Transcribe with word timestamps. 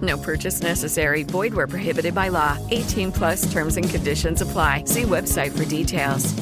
No 0.00 0.16
purchase 0.16 0.62
necessary. 0.62 1.24
Void 1.24 1.52
where 1.52 1.66
prohibited 1.66 2.14
by 2.14 2.28
law. 2.28 2.56
18 2.70 3.10
plus 3.10 3.52
terms 3.52 3.76
and 3.76 3.90
conditions 3.90 4.42
apply. 4.42 4.84
See 4.86 5.02
website 5.02 5.50
for 5.50 5.64
details. 5.64 6.32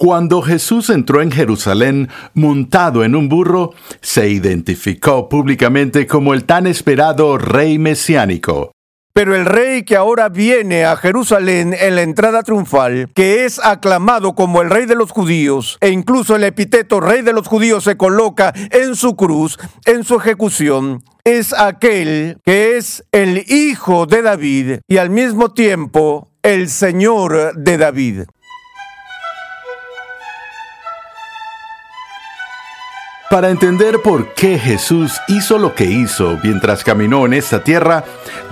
Cuando 0.00 0.40
Jesús 0.40 0.88
entró 0.88 1.20
en 1.20 1.30
Jerusalén 1.30 2.08
montado 2.32 3.04
en 3.04 3.14
un 3.14 3.28
burro, 3.28 3.74
se 4.00 4.30
identificó 4.30 5.28
públicamente 5.28 6.06
como 6.06 6.32
el 6.32 6.44
tan 6.44 6.66
esperado 6.66 7.36
rey 7.36 7.78
mesiánico. 7.78 8.72
Pero 9.20 9.36
el 9.36 9.44
rey 9.44 9.82
que 9.82 9.96
ahora 9.96 10.30
viene 10.30 10.86
a 10.86 10.96
Jerusalén 10.96 11.76
en 11.78 11.94
la 11.94 12.00
entrada 12.00 12.42
triunfal, 12.42 13.10
que 13.14 13.44
es 13.44 13.60
aclamado 13.62 14.34
como 14.34 14.62
el 14.62 14.70
rey 14.70 14.86
de 14.86 14.94
los 14.94 15.10
judíos, 15.10 15.76
e 15.82 15.90
incluso 15.90 16.36
el 16.36 16.44
epíteto 16.44 17.00
rey 17.00 17.20
de 17.20 17.34
los 17.34 17.46
judíos 17.46 17.84
se 17.84 17.98
coloca 17.98 18.54
en 18.70 18.96
su 18.96 19.16
cruz, 19.16 19.58
en 19.84 20.04
su 20.04 20.16
ejecución, 20.16 21.04
es 21.24 21.52
aquel 21.52 22.38
que 22.46 22.78
es 22.78 23.04
el 23.12 23.44
hijo 23.52 24.06
de 24.06 24.22
David 24.22 24.78
y 24.88 24.96
al 24.96 25.10
mismo 25.10 25.52
tiempo 25.52 26.30
el 26.42 26.70
Señor 26.70 27.56
de 27.56 27.76
David. 27.76 28.22
Para 33.30 33.50
entender 33.50 34.00
por 34.02 34.34
qué 34.34 34.58
Jesús 34.58 35.20
hizo 35.28 35.56
lo 35.56 35.72
que 35.76 35.84
hizo 35.84 36.36
mientras 36.42 36.82
caminó 36.82 37.26
en 37.26 37.32
esta 37.32 37.62
tierra, 37.62 38.02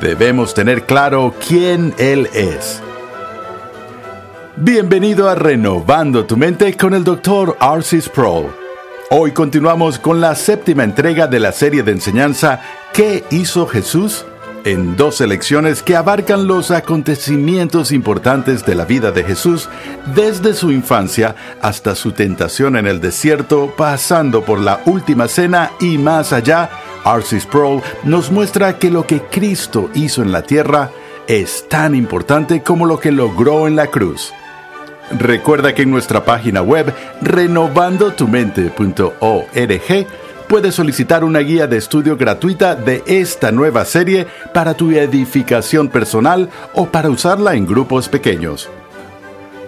debemos 0.01 0.55
tener 0.55 0.87
claro 0.87 1.35
quién 1.49 1.93
Él 1.99 2.31
es. 2.33 2.81
Bienvenido 4.55 5.29
a 5.29 5.35
Renovando 5.35 6.27
tu 6.27 6.37
Mente 6.37 6.77
con 6.77 6.95
el 6.95 7.03
Dr. 7.03 7.57
Arcis 7.59 8.05
Sproul. 8.05 8.53
Hoy 9.11 9.33
continuamos 9.33 9.99
con 9.99 10.21
la 10.21 10.37
séptima 10.37 10.85
entrega 10.85 11.27
de 11.27 11.41
la 11.41 11.51
serie 11.51 11.83
de 11.83 11.91
enseñanza 11.91 12.61
¿Qué 12.93 13.25
hizo 13.31 13.67
Jesús? 13.67 14.27
En 14.69 14.97
dos 14.97 15.17
selecciones 15.17 15.83
que 15.83 15.97
abarcan 15.97 16.47
los 16.47 16.71
acontecimientos 16.71 17.91
importantes 17.91 18.67
de 18.67 18.75
la 18.75 18.85
vida 18.85 19.13
de 19.13 19.25
Jesús 19.25 19.71
desde 20.15 20.53
su 20.53 20.71
infancia 20.71 21.35
hasta 21.63 21.95
su 21.95 22.13
tentación 22.13 22.77
en 22.77 22.87
el 22.87 23.01
desierto, 23.01 23.73
pasando 23.79 24.43
por 24.43 24.61
la 24.61 24.83
última 24.85 25.27
cena 25.27 25.71
y 25.81 25.97
más 25.97 26.35
allá. 26.35 26.69
Arcis 27.05 27.45
Sproul 27.45 27.81
nos 28.05 28.31
muestra 28.31 28.79
que 28.79 28.91
lo 28.91 29.07
que 29.07 29.23
Cristo 29.23 29.89
hizo 29.95 30.21
en 30.21 30.33
la 30.33 30.43
tierra 30.43 30.91
es 31.27 31.67
tan 31.69 31.95
importante 31.95 32.63
como 32.63 32.85
lo 32.85 33.01
que 33.01 33.11
logró 33.11 33.69
en 33.69 33.75
la 33.75 33.87
cruz. 33.87 34.35
Recuerda 35.19 35.75
que 35.75 35.81
en 35.83 35.91
nuestra 35.91 36.27
página 36.27 36.61
web 36.61 36.93
renovandotumente.org 37.23 40.07
puedes 40.49 40.75
solicitar 40.75 41.25
una 41.25 41.41
guía 41.41 41.67
de 41.67 41.77
estudio 41.77 42.17
gratuita 42.17 42.75
de 42.75 43.03
esta 43.07 43.53
nueva 43.53 43.85
serie 43.85 44.27
para 44.55 44.75
tu 44.75 44.91
edificación 44.91 45.89
personal 45.89 46.49
o 46.75 46.87
para 46.87 47.11
usarla 47.11 47.55
en 47.55 47.67
grupos 47.67 48.09
pequeños. 48.09 48.69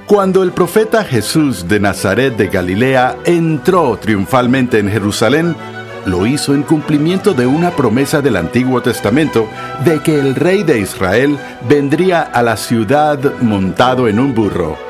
Cuando 0.07 0.43
el 0.43 0.51
profeta 0.51 1.05
Jesús 1.05 1.69
de 1.69 1.79
Nazaret 1.79 2.37
de 2.37 2.49
Galilea 2.49 3.17
entró 3.25 3.97
triunfalmente 4.01 4.79
en 4.79 4.91
Jerusalén, 4.91 5.55
lo 6.07 6.27
hizo 6.27 6.55
en 6.55 6.63
cumplimiento 6.63 7.35
de 7.35 7.47
una 7.47 7.71
promesa 7.71 8.21
del 8.21 8.37
Antiguo 8.37 8.81
Testamento 8.83 9.47
de 9.85 10.01
que 10.01 10.19
el 10.19 10.35
rey 10.35 10.63
de 10.63 10.81
Israel 10.81 11.39
vendría 11.69 12.23
a 12.23 12.43
la 12.43 12.57
ciudad 12.57 13.19
montado 13.41 14.09
en 14.09 14.19
un 14.19 14.35
burro. 14.35 14.90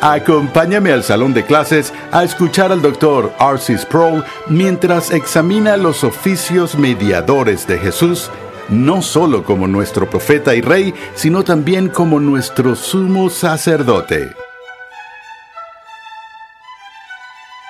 Acompáñame 0.00 0.92
al 0.92 1.02
salón 1.02 1.32
de 1.32 1.44
clases 1.44 1.92
a 2.12 2.24
escuchar 2.24 2.72
al 2.72 2.82
Dr. 2.82 3.32
R.C. 3.38 3.78
Sproul 3.78 4.24
mientras 4.48 5.10
examina 5.10 5.76
los 5.76 6.04
oficios 6.04 6.76
mediadores 6.76 7.66
de 7.66 7.78
Jesús, 7.78 8.30
no 8.68 9.02
solo 9.02 9.44
como 9.44 9.66
nuestro 9.66 10.08
profeta 10.08 10.54
y 10.54 10.60
rey, 10.60 10.94
sino 11.14 11.42
también 11.42 11.88
como 11.88 12.20
nuestro 12.20 12.76
sumo 12.76 13.30
sacerdote. 13.30 14.34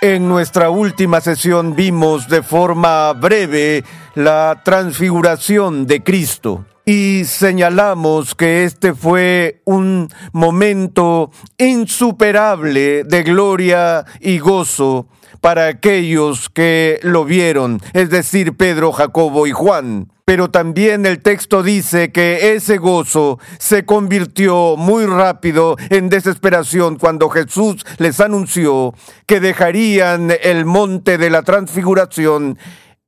En 0.01 0.29
nuestra 0.29 0.69
última 0.71 1.21
sesión 1.21 1.75
vimos 1.75 2.29
de 2.29 2.43
forma 2.43 3.13
breve 3.15 3.85
la 4.15 4.61
transfiguración 4.63 5.87
de 5.87 6.03
Cristo 6.03 6.65
y 6.85 7.25
señalamos 7.25 8.35
que 8.35 8.65
este 8.65 8.95
fue 8.95 9.63
un 9.65 10.09
momento 10.33 11.31
insuperable 11.57 13.05
de 13.05 13.23
gloria 13.23 14.05
y 14.21 14.39
gozo 14.39 15.07
para 15.41 15.67
aquellos 15.67 16.49
que 16.49 16.99
lo 17.03 17.25
vieron, 17.25 17.81
es 17.93 18.11
decir, 18.11 18.57
Pedro, 18.57 18.93
Jacobo 18.93 19.47
y 19.47 19.53
Juan. 19.53 20.11
Pero 20.25 20.51
también 20.51 21.05
el 21.05 21.21
texto 21.21 21.63
dice 21.63 22.11
que 22.11 22.55
ese 22.55 22.79
gozo 22.79 23.39
se 23.59 23.85
convirtió 23.85 24.77
muy 24.79 25.05
rápido 25.05 25.77
en 25.91 26.09
desesperación 26.09 26.97
cuando 26.97 27.29
Jesús 27.29 27.85
les 27.99 28.21
anunció 28.21 28.95
que 29.27 29.41
dejarían 29.41 30.33
el 30.43 30.65
monte 30.65 31.19
de 31.19 31.29
la 31.29 31.43
transfiguración 31.43 32.59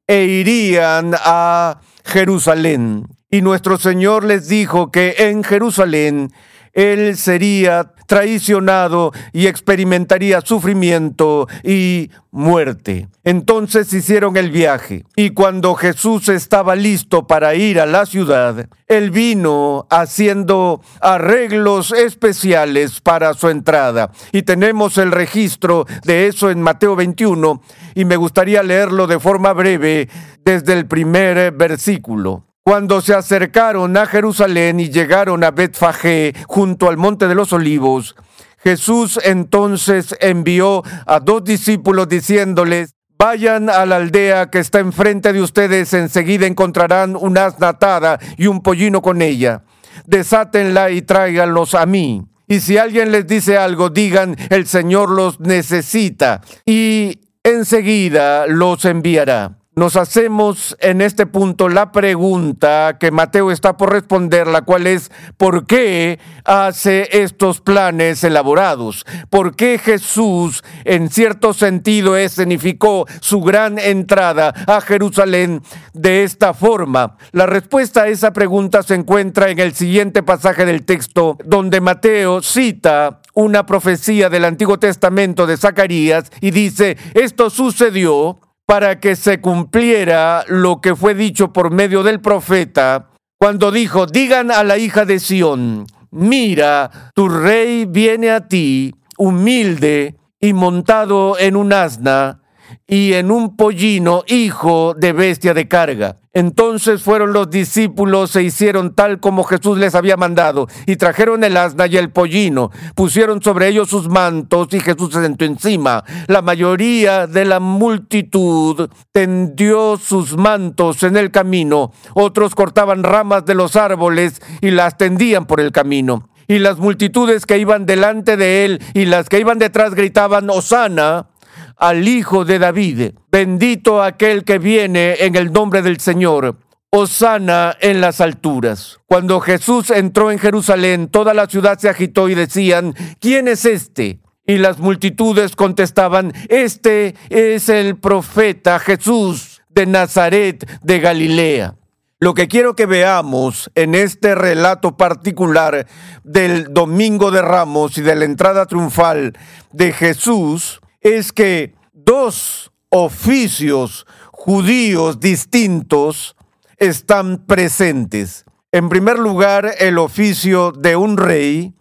e 0.06 0.25
irían 0.25 1.14
a 1.14 1.81
Jerusalén. 2.04 3.16
Y 3.37 3.43
nuestro 3.43 3.77
Señor 3.77 4.25
les 4.25 4.49
dijo 4.49 4.91
que 4.91 5.15
en 5.19 5.45
Jerusalén 5.45 6.33
Él 6.73 7.19
sería 7.19 7.93
traicionado 8.07 9.13
y 9.35 9.47
experimentaría 9.47 10.41
sufrimiento 10.41 11.47
y 11.63 12.11
muerte. 12.31 13.09
Entonces 13.25 13.93
hicieron 13.93 14.39
el 14.39 14.51
viaje 14.51 15.05
y 15.17 15.31
cuando 15.31 15.75
Jesús 15.75 16.31
estaba 16.31 16.77
listo 16.77 17.27
para 17.27 17.55
ir 17.55 17.79
a 17.79 17.85
la 17.85 18.07
ciudad, 18.07 18.71
Él 18.89 19.11
vino 19.11 19.87
haciendo 19.91 20.81
arreglos 21.03 21.93
especiales 21.93 23.03
para 23.03 23.35
su 23.35 23.51
entrada. 23.51 24.13
Y 24.33 24.45
tenemos 24.45 24.97
el 24.97 25.13
registro 25.13 25.85
de 26.05 26.27
eso 26.27 26.49
en 26.49 26.63
Mateo 26.63 26.97
21 26.97 27.61
y 27.95 28.07
me 28.07 28.17
gustaría 28.17 28.63
leerlo 28.63 29.07
de 29.07 29.21
forma 29.21 29.53
breve 29.53 30.09
desde 30.43 30.73
el 30.73 30.87
primer 30.87 31.53
versículo. 31.53 32.46
Cuando 32.69 33.00
se 33.00 33.15
acercaron 33.15 33.97
a 33.97 34.06
Jerusalén 34.06 34.81
y 34.81 34.91
llegaron 34.91 35.44
a 35.44 35.53
Betfagé 35.53 36.34
junto 36.49 36.88
al 36.88 36.97
monte 36.97 37.28
de 37.28 37.37
los 37.37 37.53
olivos, 37.53 38.16
Jesús 38.59 39.21
entonces 39.22 40.16
envió 40.19 40.82
a 41.06 41.20
dos 41.20 41.44
discípulos 41.44 42.08
diciéndoles, 42.08 42.96
Vayan 43.17 43.70
a 43.70 43.87
la 43.87 43.94
aldea 43.94 44.50
que 44.50 44.58
está 44.58 44.81
enfrente 44.81 45.32
de 45.32 45.43
ustedes, 45.43 45.94
enseguida 45.94 46.49
encontrarán 46.49 47.14
una 47.14 47.46
asna 47.46 48.19
y 48.37 48.49
un 48.49 48.61
pollino 48.61 49.00
con 49.00 49.23
ella. 49.23 49.62
Desátenla 50.05 50.91
y 50.91 51.02
tráiganlos 51.02 51.73
a 51.76 51.87
mí. 51.87 52.26
Y 52.49 52.58
si 52.58 52.79
alguien 52.79 53.12
les 53.12 53.29
dice 53.29 53.56
algo, 53.58 53.91
digan, 53.91 54.35
el 54.50 54.67
Señor 54.67 55.11
los 55.11 55.38
necesita 55.38 56.41
y 56.64 57.20
enseguida 57.44 58.49
los 58.49 58.85
enviará 58.85 59.56
nos 59.78 59.96
hacemos 59.96 60.75
en 60.81 61.02
este 61.02 61.26
punto 61.26 61.69
la 61.69 61.93
pregunta 61.93 62.96
que 62.99 63.11
Mateo 63.11 63.50
está 63.50 63.76
por 63.76 63.93
responder, 63.93 64.46
la 64.46 64.62
cual 64.62 64.87
es, 64.87 65.12
¿por 65.37 65.67
qué 65.67 66.19
hace 66.46 67.06
estos 67.12 67.61
planes 67.61 68.25
elaborados? 68.25 69.05
¿Por 69.28 69.55
qué 69.55 69.78
Jesús, 69.78 70.64
en 70.84 71.11
cierto 71.11 71.52
sentido, 71.52 72.17
escenificó 72.17 73.05
su 73.20 73.43
gran 73.43 73.78
entrada 73.78 74.55
a 74.67 74.81
Jerusalén 74.81 75.61
de 75.93 76.25
esta 76.25 76.55
forma? 76.55 77.19
La 77.32 77.44
respuesta 77.44 78.05
a 78.05 78.08
esa 78.08 78.32
pregunta 78.32 78.82
se 78.82 78.94
encuentra 78.94 79.50
en 79.50 79.58
el 79.58 79.75
siguiente 79.75 80.22
pasaje 80.22 80.64
del 80.64 80.87
texto, 80.87 81.37
donde 81.44 81.82
Mateo 81.82 82.40
cita 82.40 83.20
una 83.34 83.67
profecía 83.67 84.31
del 84.31 84.46
Antiguo 84.46 84.79
Testamento 84.79 85.46
de 85.46 85.58
Zacarías 85.58 86.32
y 86.40 86.50
dice, 86.50 86.96
esto 87.12 87.50
sucedió 87.50 88.40
para 88.67 89.01
que 89.01 89.17
se 89.17 89.41
cumpliera 89.41 90.45
lo 90.49 90.81
que 90.81 90.97
fue 90.97 91.15
dicho 91.15 91.53
por 91.53 91.71
medio 91.71 92.03
del 92.03 92.21
profeta 92.21 93.11
cuando 93.39 93.71
dijo, 93.71 94.07
digan 94.07 94.51
a 94.51 94.65
la 94.65 94.79
hija 94.79 95.05
de 95.05 95.21
Sión, 95.21 95.87
mira, 96.11 97.13
tu 97.15 97.29
rey 97.29 97.85
viene 97.85 98.31
a 98.31 98.49
ti, 98.49 98.95
humilde 99.19 100.17
y 100.41 100.55
montado 100.55 101.39
en 101.39 101.55
un 101.57 101.73
asna 101.73 102.41
y 102.87 103.15
en 103.15 103.31
un 103.31 103.57
pollino, 103.57 104.25
hijo 104.27 104.95
de 104.95 105.13
bestia 105.13 105.55
de 105.55 105.69
carga. 105.69 106.19
Entonces 106.33 107.03
fueron 107.03 107.33
los 107.33 107.49
discípulos 107.49 108.37
e 108.37 108.43
hicieron 108.43 108.95
tal 108.95 109.21
como 109.21 109.43
Jesús 109.45 109.79
les 109.79 109.95
había 109.95 110.19
mandado, 110.19 110.69
y 110.85 110.97
trajeron 110.97 111.43
el 111.45 111.57
asna 111.57 111.87
y 111.87 111.97
el 111.97 112.11
pollino, 112.11 112.71
pusieron 112.95 113.41
sobre 113.43 113.69
ellos 113.69 113.89
sus 113.89 114.09
mantos, 114.09 114.69
y 114.73 114.81
Jesús 114.81 115.15
se 115.15 115.23
sentó 115.23 115.47
encima. 115.47 116.05
La 116.27 116.43
mayoría 116.43 117.27
de 117.27 117.47
la 117.47 117.59
multitud 117.59 118.91
tendió 119.13 119.97
sus 119.97 120.37
mantos 120.37 121.03
en 121.03 121.17
el 121.17 121.31
camino, 121.31 121.93
otros 122.13 122.55
cortaban 122.55 123.03
ramas 123.03 123.47
de 123.47 123.55
los 123.55 123.75
árboles 123.75 124.43
y 124.61 124.73
las 124.73 124.99
tendían 124.99 125.47
por 125.47 125.61
el 125.61 125.73
camino. 125.73 126.29
Y 126.49 126.59
las 126.59 126.79
multitudes 126.79 127.47
que 127.47 127.59
iban 127.59 127.87
delante 127.87 128.37
de 128.37 128.65
él 128.65 128.83
y 128.95 129.07
las 129.07 129.29
que 129.29 129.41
iban 129.41 129.59
detrás 129.59 129.95
gritaban, 129.95 130.49
Osana 130.51 131.29
al 131.76 132.06
Hijo 132.08 132.44
de 132.44 132.58
David. 132.58 133.12
Bendito 133.31 134.02
aquel 134.02 134.44
que 134.44 134.58
viene 134.58 135.17
en 135.20 135.37
el 135.37 135.52
nombre 135.52 135.82
del 135.82 136.00
Señor. 136.00 136.58
Osana 136.90 137.76
en 137.81 138.00
las 138.00 138.20
alturas. 138.20 138.99
Cuando 139.06 139.40
Jesús 139.40 139.90
entró 139.90 140.31
en 140.31 140.38
Jerusalén, 140.38 141.08
toda 141.08 141.34
la 141.34 141.46
ciudad 141.46 141.78
se 141.78 141.88
agitó 141.88 142.28
y 142.28 142.34
decían, 142.34 142.94
¿quién 143.20 143.49
es 143.49 143.64
este? 143.64 144.20
Y 144.46 144.58
las 144.58 144.78
multitudes 144.78 145.56
contestaban, 145.56 146.32
este 146.49 147.14
es 147.28 147.69
el 147.69 147.96
profeta 147.96 148.79
Jesús 148.79 149.62
de 149.69 149.87
Nazaret 149.87 150.64
de 150.82 151.00
Galilea. 151.00 151.75
Lo 152.19 152.32
que 152.32 152.49
quiero 152.49 152.75
que 152.75 152.87
veamos 152.87 153.70
en 153.75 153.94
este 153.94 154.34
relato 154.34 154.96
particular 154.96 155.87
del 156.25 156.72
Domingo 156.72 157.31
de 157.31 157.43
Ramos 157.43 157.99
y 157.99 158.02
de 158.02 158.14
la 158.14 158.25
entrada 158.25 158.64
triunfal 158.64 159.34
de 159.72 159.93
Jesús 159.93 160.81
es 161.00 161.32
que 161.32 161.75
dos 161.93 162.72
oficios 162.88 164.06
judíos 164.32 165.20
distintos 165.20 166.37
están 166.78 167.44
presentes. 167.46 168.44
En 168.72 168.88
primer 168.88 169.19
lugar, 169.19 169.75
el 169.78 169.98
oficio 169.98 170.72
de 170.72 170.96
un 170.96 171.16
rey 171.16 171.75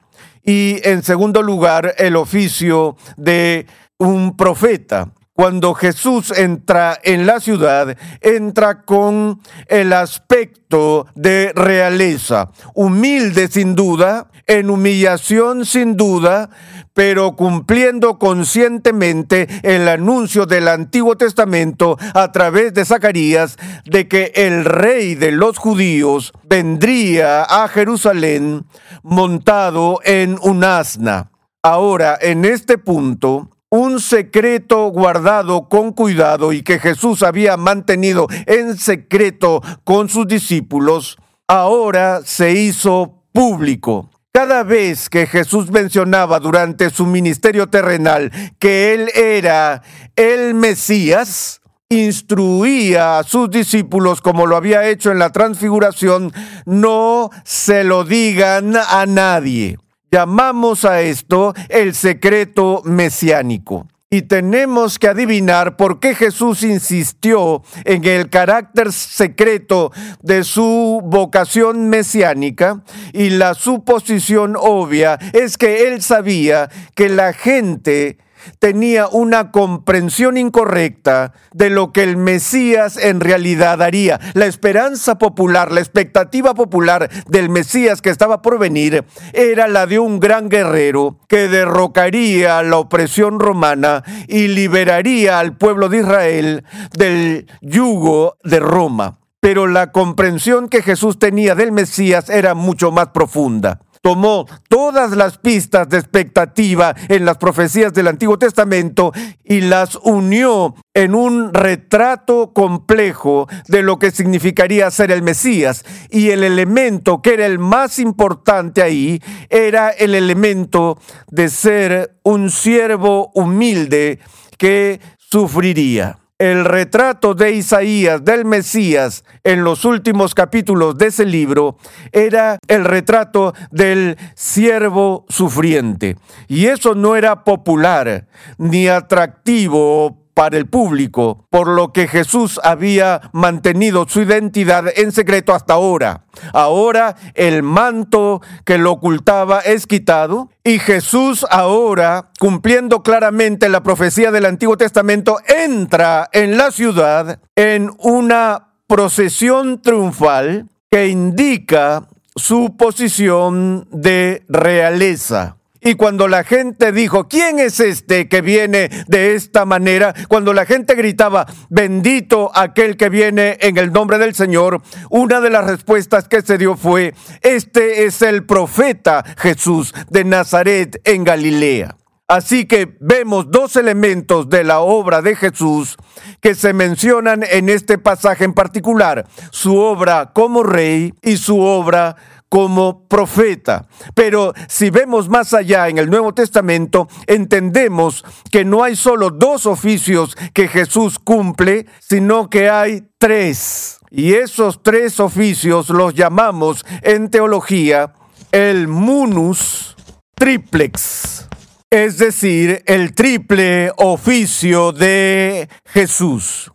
y 0.43 0.79
en 0.87 1.03
segundo 1.03 1.41
lugar, 1.41 1.95
el 1.97 2.15
oficio 2.15 2.95
de 3.17 3.65
un 3.97 4.37
profeta. 4.37 5.11
Cuando 5.35 5.73
Jesús 5.73 6.31
entra 6.31 6.97
en 7.03 7.25
la 7.25 7.41
ciudad, 7.41 7.97
entra 8.21 8.83
con 8.83 9.41
el 9.67 9.91
aspecto 9.91 11.07
de 11.13 11.51
realeza, 11.53 12.51
humilde 12.73 13.49
sin 13.49 13.75
duda, 13.75 14.29
en 14.47 14.69
humillación 14.69 15.65
sin 15.65 15.97
duda, 15.97 16.49
pero 16.93 17.35
cumpliendo 17.35 18.17
conscientemente 18.17 19.49
el 19.63 19.89
anuncio 19.89 20.45
del 20.45 20.69
Antiguo 20.69 21.17
Testamento 21.17 21.97
a 22.13 22.31
través 22.31 22.73
de 22.73 22.85
Zacarías 22.85 23.57
de 23.83 24.07
que 24.07 24.31
el 24.35 24.63
rey 24.63 25.15
de 25.15 25.33
los 25.33 25.57
judíos 25.57 26.31
vendría 26.45 27.43
a 27.43 27.67
Jerusalén 27.67 28.65
montado 29.03 29.99
en 30.05 30.37
un 30.41 30.63
asna. 30.63 31.29
Ahora, 31.61 32.17
en 32.21 32.45
este 32.45 32.77
punto, 32.77 33.49
un 33.75 33.99
secreto 33.99 34.87
guardado 34.87 35.67
con 35.67 35.91
cuidado 35.91 36.53
y 36.53 36.61
que 36.61 36.79
Jesús 36.79 37.23
había 37.23 37.57
mantenido 37.57 38.27
en 38.45 38.77
secreto 38.77 39.61
con 39.83 40.07
sus 40.07 40.27
discípulos, 40.27 41.17
ahora 41.47 42.21
se 42.23 42.53
hizo 42.53 43.21
público. 43.33 44.09
Cada 44.31 44.63
vez 44.63 45.09
que 45.09 45.27
Jesús 45.27 45.71
mencionaba 45.71 46.39
durante 46.39 46.89
su 46.89 47.05
ministerio 47.05 47.67
terrenal 47.67 48.31
que 48.59 48.93
Él 48.93 49.09
era 49.13 49.81
el 50.15 50.53
Mesías, 50.53 51.61
instruía 51.89 53.19
a 53.19 53.23
sus 53.23 53.49
discípulos 53.49 54.21
como 54.21 54.45
lo 54.45 54.55
había 54.55 54.87
hecho 54.87 55.11
en 55.11 55.19
la 55.19 55.31
transfiguración, 55.31 56.33
no 56.65 57.29
se 57.43 57.83
lo 57.83 58.03
digan 58.03 58.75
a 58.75 59.05
nadie. 59.05 59.77
Llamamos 60.15 60.85
a 60.85 61.01
esto 61.01 61.53
el 61.67 61.93
secreto 61.93 62.81
mesiánico. 62.85 63.85
Y 64.09 64.21
tenemos 64.21 64.97
que 64.97 65.09
adivinar 65.09 65.75
por 65.75 65.99
qué 65.99 66.15
Jesús 66.15 66.63
insistió 66.63 67.63
en 67.83 68.05
el 68.05 68.29
carácter 68.29 68.93
secreto 68.93 69.91
de 70.21 70.45
su 70.45 71.01
vocación 71.03 71.89
mesiánica 71.89 72.81
y 73.11 73.31
la 73.31 73.55
suposición 73.55 74.55
obvia 74.57 75.19
es 75.33 75.57
que 75.57 75.89
él 75.89 76.01
sabía 76.01 76.69
que 76.95 77.09
la 77.09 77.33
gente 77.33 78.17
tenía 78.59 79.07
una 79.07 79.51
comprensión 79.51 80.37
incorrecta 80.37 81.33
de 81.53 81.69
lo 81.69 81.91
que 81.91 82.03
el 82.03 82.17
Mesías 82.17 82.97
en 82.97 83.19
realidad 83.19 83.81
haría. 83.81 84.19
La 84.33 84.45
esperanza 84.45 85.17
popular, 85.17 85.71
la 85.71 85.79
expectativa 85.79 86.53
popular 86.53 87.09
del 87.27 87.49
Mesías 87.49 88.01
que 88.01 88.09
estaba 88.09 88.41
por 88.41 88.59
venir 88.59 89.05
era 89.33 89.67
la 89.67 89.85
de 89.85 89.99
un 89.99 90.19
gran 90.19 90.49
guerrero 90.49 91.19
que 91.27 91.47
derrocaría 91.47 92.61
la 92.63 92.77
opresión 92.77 93.39
romana 93.39 94.03
y 94.27 94.47
liberaría 94.47 95.39
al 95.39 95.57
pueblo 95.57 95.89
de 95.89 95.99
Israel 95.99 96.63
del 96.97 97.47
yugo 97.61 98.37
de 98.43 98.59
Roma. 98.59 99.19
Pero 99.39 99.67
la 99.67 99.91
comprensión 99.91 100.69
que 100.69 100.81
Jesús 100.81 101.19
tenía 101.19 101.53
del 101.53 101.71
Mesías 101.71 102.29
era 102.29 102.55
mucho 102.55 102.91
más 102.91 103.09
profunda 103.09 103.81
tomó 104.05 104.45
todas 104.69 105.17
las 105.17 105.39
pistas 105.39 105.89
de 105.89 105.97
expectativa 105.97 106.93
en 107.09 107.25
las 107.25 107.37
profecías 107.37 107.91
del 107.91 108.07
Antiguo 108.07 108.37
Testamento 108.37 109.11
y 109.43 109.61
las 109.61 109.95
unió 109.95 110.75
en 110.93 111.15
un 111.15 111.51
retrato 111.51 112.53
complejo 112.53 113.47
de 113.67 113.81
lo 113.81 113.97
que 113.97 114.11
significaría 114.11 114.91
ser 114.91 115.09
el 115.09 115.23
Mesías. 115.23 115.83
Y 116.11 116.29
el 116.29 116.43
elemento 116.43 117.23
que 117.23 117.33
era 117.33 117.47
el 117.47 117.57
más 117.57 117.97
importante 117.97 118.83
ahí 118.83 119.23
era 119.49 119.89
el 119.89 120.13
elemento 120.13 120.99
de 121.31 121.49
ser 121.49 122.19
un 122.21 122.51
siervo 122.51 123.31
humilde 123.33 124.19
que 124.59 124.99
sufriría 125.17 126.19
el 126.37 126.65
retrato 126.65 127.33
de 127.33 127.53
Isaías 127.53 128.23
del 128.23 128.43
Mesías 128.43 129.23
en 129.43 129.63
los 129.63 129.85
últimos 129.85 130.35
capítulos 130.35 130.97
de 130.97 131.07
ese 131.07 131.25
libro 131.25 131.77
era 132.11 132.59
el 132.67 132.83
retrato 132.83 133.53
del 133.71 134.17
siervo 134.35 135.25
sufriente. 135.29 136.17
Y 136.47 136.65
eso 136.65 136.93
no 136.93 137.15
era 137.15 137.45
popular 137.45 138.27
ni 138.57 138.87
atractivo 138.87 140.24
para 140.35 140.57
el 140.57 140.67
público, 140.67 141.47
por 141.49 141.67
lo 141.67 141.93
que 141.93 142.07
Jesús 142.07 142.59
había 142.61 143.21
mantenido 143.31 144.05
su 144.07 144.21
identidad 144.21 144.85
en 144.95 145.11
secreto 145.11 145.55
hasta 145.55 145.73
ahora. 145.73 146.25
Ahora 146.53 147.15
el 147.33 147.63
manto 147.63 148.41
que 148.65 148.77
lo 148.77 148.91
ocultaba 148.91 149.61
es 149.61 149.87
quitado 149.87 150.49
y 150.63 150.77
Jesús 150.77 151.45
ahora, 151.49 152.31
cumpliendo 152.37 153.01
claramente 153.01 153.69
la 153.69 153.81
profecía 153.81 154.29
del 154.31 154.45
Antiguo 154.45 154.77
Testamento, 154.77 155.37
entra 155.47 156.29
en 156.33 156.57
la 156.57 156.69
ciudad 156.71 157.39
en 157.55 157.91
una 157.99 158.73
procesión 158.87 159.81
triunfal 159.81 160.67
que 160.91 161.07
indica 161.07 162.07
su 162.35 162.75
posición 162.75 163.87
de 163.89 164.43
realeza. 164.49 165.55
Y 165.87 165.93
cuando 165.93 166.27
la 166.27 166.43
gente 166.43 166.91
dijo, 166.91 167.27
¿quién 167.27 167.59
es 167.59 167.79
este 167.79 168.27
que 168.27 168.41
viene 168.41 168.89
de 169.07 169.35
esta 169.35 169.65
manera? 169.65 170.15
Cuando 170.27 170.51
la 170.51 170.65
gente 170.65 170.95
gritaba, 170.95 171.45
bendito 171.69 172.49
aquel 172.55 172.97
que 172.97 173.09
viene 173.09 173.59
en 173.61 173.77
el 173.77 173.93
nombre 173.93 174.17
del 174.17 174.33
Señor, 174.33 174.81
una 175.11 175.41
de 175.41 175.51
las 175.51 175.63
respuestas 175.63 176.27
que 176.27 176.41
se 176.41 176.57
dio 176.57 176.75
fue, 176.75 177.13
este 177.41 178.05
es 178.05 178.23
el 178.23 178.47
profeta 178.47 179.23
Jesús 179.37 179.93
de 180.09 180.23
Nazaret 180.23 180.99
en 181.03 181.23
Galilea. 181.23 181.95
Así 182.27 182.65
que 182.65 182.97
vemos 182.99 183.51
dos 183.51 183.75
elementos 183.75 184.49
de 184.49 184.63
la 184.63 184.79
obra 184.79 185.21
de 185.21 185.35
Jesús 185.35 185.95
que 186.41 186.55
se 186.55 186.73
mencionan 186.73 187.43
en 187.47 187.69
este 187.69 187.99
pasaje 187.99 188.45
en 188.45 188.53
particular, 188.55 189.27
su 189.51 189.77
obra 189.77 190.31
como 190.33 190.63
rey 190.63 191.13
y 191.21 191.37
su 191.37 191.61
obra 191.61 192.15
como 192.49 193.07
profeta. 193.07 193.87
Pero 194.13 194.53
si 194.67 194.89
vemos 194.89 195.29
más 195.29 195.53
allá 195.53 195.89
en 195.89 195.97
el 195.97 196.09
Nuevo 196.09 196.33
Testamento, 196.33 197.07
entendemos 197.27 198.23
que 198.51 198.65
no 198.65 198.83
hay 198.83 198.95
solo 198.95 199.29
dos 199.29 199.65
oficios 199.65 200.35
que 200.53 200.67
Jesús 200.67 201.19
cumple, 201.19 201.85
sino 201.99 202.49
que 202.49 202.69
hay 202.69 203.03
tres. 203.17 203.99
Y 204.11 204.33
esos 204.33 204.81
tres 204.83 205.19
oficios 205.19 205.89
los 205.89 206.13
llamamos 206.13 206.85
en 207.01 207.29
teología 207.29 208.13
el 208.51 208.87
munus 208.87 209.95
triplex. 210.35 211.47
es 211.89 212.17
decir, 212.17 212.83
el 212.87 213.13
triple 213.13 213.91
oficio 213.97 214.91
de 214.91 215.69
Jesús. 215.85 216.71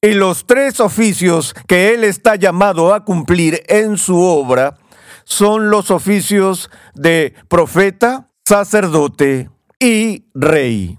Y 0.00 0.12
los 0.12 0.46
tres 0.46 0.80
oficios 0.80 1.54
que 1.66 1.94
Él 1.94 2.04
está 2.04 2.36
llamado 2.36 2.92
a 2.92 3.04
cumplir 3.04 3.62
en 3.68 3.96
su 3.96 4.20
obra 4.20 4.76
son 5.24 5.70
los 5.70 5.90
oficios 5.90 6.70
de 6.94 7.34
profeta, 7.48 8.30
sacerdote 8.44 9.50
y 9.78 10.26
rey. 10.34 10.98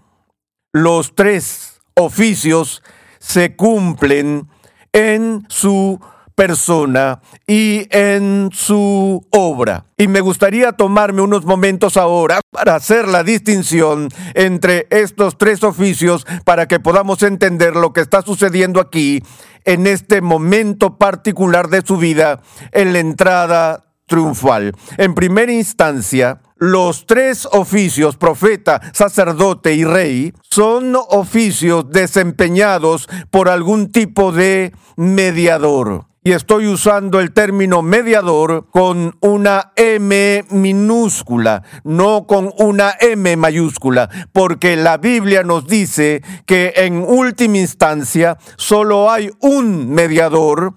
Los 0.74 1.16
tres 1.16 1.82
oficios 1.96 2.84
se 3.20 3.56
cumplen 3.56 4.50
en 4.92 5.46
su 5.50 6.00
persona 6.36 7.22
y 7.48 7.88
en 7.92 8.50
su 8.54 9.26
obra. 9.32 9.86
Y 9.98 10.08
me 10.08 10.20
gustaría 10.20 10.74
tomarme 10.74 11.22
unos 11.22 11.46
momentos 11.46 11.98
ahora 11.98 12.42
para 12.52 12.76
hacer 12.76 13.08
la 13.08 13.24
distinción 13.24 14.10
entre 14.34 14.88
estos 14.90 15.38
tres 15.38 15.64
oficios 15.64 16.28
para 16.44 16.68
que 16.68 16.80
podamos 16.80 17.24
entender 17.24 17.76
lo 17.76 17.94
que 17.94 18.02
está 18.02 18.22
sucediendo 18.22 18.82
aquí 18.82 19.24
en 19.64 19.88
este 19.88 20.22
momento 20.22 20.98
particular 20.98 21.70
de 21.70 21.82
su 21.82 21.98
vida 21.98 22.42
en 22.72 22.94
la 22.94 23.00
entrada 23.00 23.86
triunfal. 24.06 24.74
En 24.98 25.16
primera 25.16 25.52
instancia, 25.52 26.42
los 26.58 27.06
tres 27.06 27.48
oficios, 27.52 28.18
profeta, 28.18 28.82
sacerdote 28.94 29.74
y 29.74 29.84
rey, 29.84 30.34
son 30.50 30.96
oficios 30.96 31.90
desempeñados 31.90 33.08
por 33.32 33.50
algún 33.50 33.92
tipo 33.92 34.32
de 34.32 34.74
mediador 34.96 36.06
y 36.26 36.32
estoy 36.32 36.66
usando 36.66 37.20
el 37.20 37.34
término 37.34 37.84
mediador 37.84 38.66
con 38.72 39.16
una 39.22 39.74
M 39.76 40.44
minúscula, 40.50 41.62
no 41.84 42.26
con 42.26 42.52
una 42.58 42.96
M 43.00 43.38
mayúscula, 43.38 44.10
porque 44.34 44.76
la 44.76 44.98
Biblia 44.98 45.44
nos 45.44 45.68
dice 45.68 46.24
que 46.48 46.74
en 46.78 47.06
última 47.08 47.60
instancia 47.60 48.40
solo 48.58 49.12
hay 49.12 49.30
un 49.40 49.92
mediador 49.92 50.74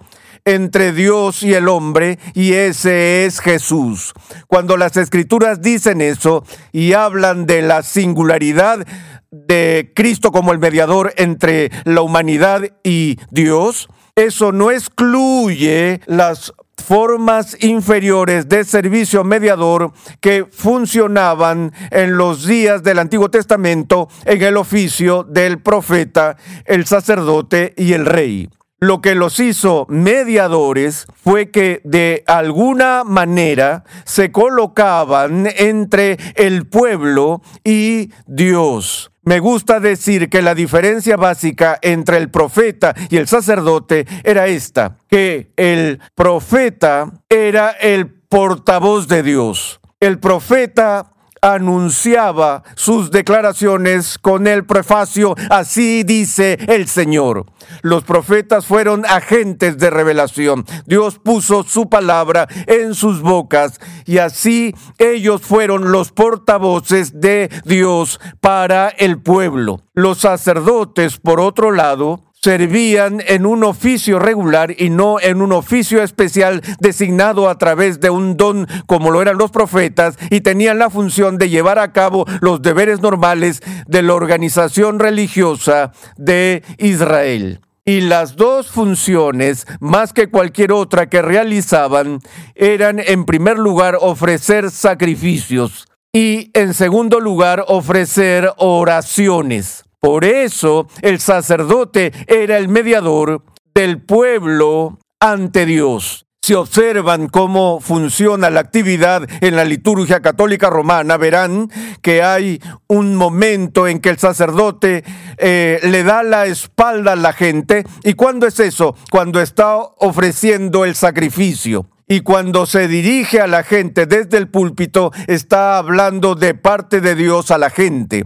entre 0.55 0.93
Dios 0.93 1.43
y 1.43 1.52
el 1.52 1.69
hombre, 1.69 2.19
y 2.35 2.55
ese 2.55 3.26
es 3.26 3.40
Jesús. 3.40 4.14
Cuando 4.47 4.76
las 4.76 4.97
escrituras 4.97 5.61
dicen 5.61 6.00
eso 6.00 6.45
y 6.73 6.95
hablan 6.95 7.47
de 7.47 7.62
la 7.62 7.83
singularidad 7.83 8.87
de 9.31 9.93
Cristo 9.95 10.33
como 10.33 10.52
el 10.52 10.59
mediador 10.59 11.12
entre 11.17 11.71
la 11.85 12.00
humanidad 12.00 12.62
y 12.83 13.19
Dios, 13.31 13.88
eso 14.17 14.52
no 14.52 14.71
excluye 14.71 16.00
las 16.07 16.55
formas 16.76 17.57
inferiores 17.61 18.49
de 18.49 18.64
servicio 18.64 19.25
mediador 19.25 19.93
que 20.21 20.47
funcionaban 20.50 21.73
en 21.90 22.17
los 22.17 22.47
días 22.47 22.83
del 22.83 23.00
Antiguo 23.00 23.31
Testamento 23.31 24.09
en 24.25 24.43
el 24.43 24.57
oficio 24.57 25.25
del 25.25 25.61
profeta, 25.61 26.37
el 26.64 26.87
sacerdote 26.87 27.75
y 27.76 27.93
el 27.93 28.07
rey. 28.07 28.49
Lo 28.80 29.00
que 29.00 29.16
los 29.16 29.40
hizo 29.40 29.87
mediadores 29.88 31.06
fue 31.12 31.50
que 31.50 31.80
de 31.82 32.23
alguna 32.28 33.02
manera 33.04 33.82
se 34.04 34.30
colocaban 34.30 35.49
entre 35.56 36.16
el 36.37 36.68
pueblo 36.68 37.42
y 37.64 38.12
Dios. 38.26 39.11
Me 39.25 39.40
gusta 39.40 39.80
decir 39.80 40.30
que 40.30 40.42
la 40.42 40.54
diferencia 40.54 41.16
básica 41.16 41.76
entre 41.82 42.18
el 42.18 42.30
profeta 42.30 42.94
y 43.11 43.16
el 43.16 43.26
sacerdote 43.26 44.06
era 44.23 44.47
esta, 44.47 44.97
que 45.08 45.50
el 45.56 46.00
profeta 46.14 47.12
era 47.28 47.70
el 47.73 48.06
portavoz 48.06 49.08
de 49.08 49.25
Dios. 49.25 49.80
El 49.99 50.20
profeta 50.20 51.12
anunciaba 51.42 52.62
sus 52.75 53.11
declaraciones 53.11 54.18
con 54.18 54.47
el 54.47 54.64
prefacio, 54.64 55.35
así 55.50 56.02
dice 56.02 56.59
el 56.68 56.88
Señor. 56.88 57.47
Los 57.83 58.04
profetas 58.04 58.66
fueron 58.66 59.04
agentes 59.07 59.78
de 59.78 59.90
revelación. 59.90 60.64
Dios 60.87 61.18
puso 61.18 61.64
su 61.64 61.88
palabra 61.88 62.49
en 62.66 62.95
sus 62.95 63.21
bocas 63.21 63.80
y 64.04 64.18
así 64.18 64.75
ellos 64.99 65.42
fueron 65.42 65.92
los 65.92 66.12
portavoces 66.12 67.21
de 67.21 67.50
Dios 67.64 68.21
para 68.40 68.88
el 68.88 69.21
pueblo. 69.21 69.83
Los 69.95 70.18
sacerdotes, 70.18 71.18
por 71.18 71.40
otro 71.40 71.73
lado, 71.73 72.27
servían 72.42 73.23
en 73.26 73.47
un 73.47 73.64
oficio 73.64 74.18
regular 74.18 74.75
y 74.76 74.90
no 74.90 75.21
en 75.21 75.42
un 75.42 75.52
oficio 75.52 76.02
especial 76.02 76.62
designado 76.80 77.49
a 77.49 77.59
través 77.59 78.00
de 78.00 78.11
un 78.11 78.37
don 78.37 78.66
como 78.87 79.11
lo 79.11 79.21
eran 79.23 79.38
los 79.38 79.50
profetas 79.50 80.16
y 80.30 80.40
tenían 80.40 80.78
la 80.78 80.90
función 80.90 81.38
de 81.38 81.49
llevar 81.49 81.78
a 81.78 81.92
cabo 81.92 82.25
los 82.40 82.62
deberes 82.62 83.00
normales 83.00 83.61
de 83.87 84.02
la 84.02 84.14
organización 84.14 84.99
religiosa 84.99 85.92
de 86.16 86.62
Israel. 86.78 87.61
Y 87.85 88.02
las 88.02 88.37
dos 88.37 88.68
funciones, 88.68 89.66
más 89.80 90.12
que 90.12 90.28
cualquier 90.28 90.73
otra 90.73 91.09
que 91.09 91.23
realizaban, 91.23 92.21
eran 92.54 92.99
en 92.99 93.25
primer 93.25 93.59
lugar 93.59 93.97
ofrecer 93.99 94.71
sacrificios 94.71 95.88
y 96.12 96.50
en 96.52 96.75
segundo 96.75 97.18
lugar 97.18 97.64
ofrecer 97.66 98.52
oraciones. 98.59 99.88
Por 100.00 100.25
eso 100.25 100.87
el 101.02 101.19
sacerdote 101.19 102.12
era 102.26 102.57
el 102.59 102.69
mediador 102.69 103.43
del 103.75 104.00
pueblo 104.00 104.99
ante 105.21 105.67
Dios. 105.67 106.25
Si 106.40 106.55
observan 106.55 107.28
cómo 107.28 107.81
funciona 107.81 108.49
la 108.49 108.61
actividad 108.61 109.28
en 109.43 109.57
la 109.57 109.64
liturgia 109.64 110.21
católica 110.21 110.71
romana, 110.71 111.17
verán 111.17 111.71
que 112.00 112.23
hay 112.23 112.61
un 112.87 113.17
momento 113.17 113.87
en 113.87 114.00
que 114.00 114.09
el 114.09 114.19
sacerdote 114.19 115.05
eh, 115.37 115.81
le 115.83 116.05
da 116.05 116.23
la 116.23 116.47
espalda 116.47 117.12
a 117.12 117.17
la 117.17 117.33
gente. 117.33 117.85
¿Y 118.05 118.14
cuándo 118.14 118.47
es 118.47 118.61
eso? 118.61 118.95
Cuando 119.11 119.43
está 119.43 119.76
ofreciendo 119.76 120.85
el 120.85 120.95
sacrificio. 120.95 121.87
Y 122.08 122.20
cuando 122.20 122.64
se 122.64 122.88
dirige 122.88 123.40
a 123.42 123.46
la 123.46 123.62
gente 123.62 124.06
desde 124.06 124.38
el 124.38 124.48
púlpito, 124.48 125.12
está 125.26 125.76
hablando 125.76 126.34
de 126.34 126.54
parte 126.54 127.02
de 127.02 127.14
Dios 127.14 127.50
a 127.50 127.58
la 127.58 127.68
gente. 127.68 128.24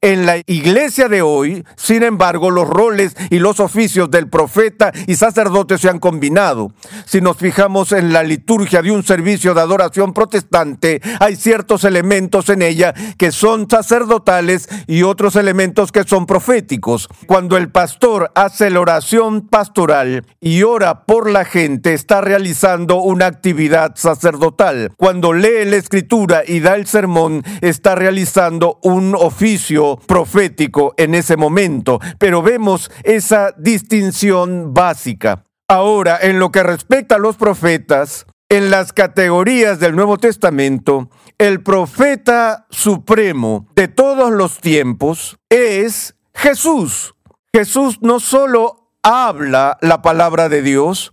En 0.00 0.24
la 0.24 0.36
iglesia 0.46 1.08
de 1.08 1.20
hoy, 1.20 1.64
sin 1.76 2.04
embargo, 2.04 2.52
los 2.52 2.68
roles 2.68 3.16
y 3.30 3.40
los 3.40 3.58
oficios 3.58 4.08
del 4.08 4.28
profeta 4.28 4.92
y 5.08 5.16
sacerdote 5.16 5.78
se 5.78 5.88
han 5.88 5.98
combinado. 5.98 6.72
Si 7.06 7.20
nos 7.20 7.36
fijamos 7.36 7.90
en 7.90 8.12
la 8.12 8.22
liturgia 8.22 8.82
de 8.82 8.92
un 8.92 9.02
servicio 9.02 9.52
de 9.52 9.62
adoración 9.62 10.12
protestante, 10.12 11.00
hay 11.18 11.34
ciertos 11.34 11.82
elementos 11.82 12.48
en 12.50 12.62
ella 12.62 12.94
que 13.18 13.32
son 13.32 13.68
sacerdotales 13.68 14.68
y 14.86 15.02
otros 15.02 15.34
elementos 15.34 15.90
que 15.90 16.04
son 16.04 16.26
proféticos. 16.26 17.08
Cuando 17.26 17.56
el 17.56 17.68
pastor 17.68 18.30
hace 18.36 18.70
la 18.70 18.78
oración 18.78 19.48
pastoral 19.48 20.24
y 20.40 20.62
ora 20.62 21.04
por 21.04 21.28
la 21.28 21.44
gente, 21.44 21.94
está 21.94 22.20
realizando 22.20 23.00
una 23.00 23.23
actividad 23.26 23.96
sacerdotal. 23.96 24.92
Cuando 24.96 25.32
lee 25.32 25.64
la 25.64 25.76
escritura 25.76 26.42
y 26.46 26.60
da 26.60 26.74
el 26.74 26.86
sermón, 26.86 27.42
está 27.60 27.94
realizando 27.94 28.78
un 28.82 29.14
oficio 29.14 29.98
profético 30.06 30.94
en 30.96 31.14
ese 31.14 31.36
momento. 31.36 32.00
Pero 32.18 32.42
vemos 32.42 32.90
esa 33.02 33.52
distinción 33.56 34.74
básica. 34.74 35.44
Ahora, 35.68 36.18
en 36.20 36.38
lo 36.38 36.50
que 36.52 36.62
respecta 36.62 37.14
a 37.14 37.18
los 37.18 37.36
profetas, 37.36 38.26
en 38.48 38.70
las 38.70 38.92
categorías 38.92 39.80
del 39.80 39.96
Nuevo 39.96 40.18
Testamento, 40.18 41.08
el 41.38 41.62
profeta 41.62 42.66
supremo 42.70 43.66
de 43.74 43.88
todos 43.88 44.30
los 44.30 44.60
tiempos 44.60 45.38
es 45.48 46.14
Jesús. 46.34 47.14
Jesús 47.52 47.98
no 48.02 48.20
solo 48.20 48.90
habla 49.02 49.78
la 49.80 50.02
palabra 50.02 50.48
de 50.48 50.62
Dios, 50.62 51.12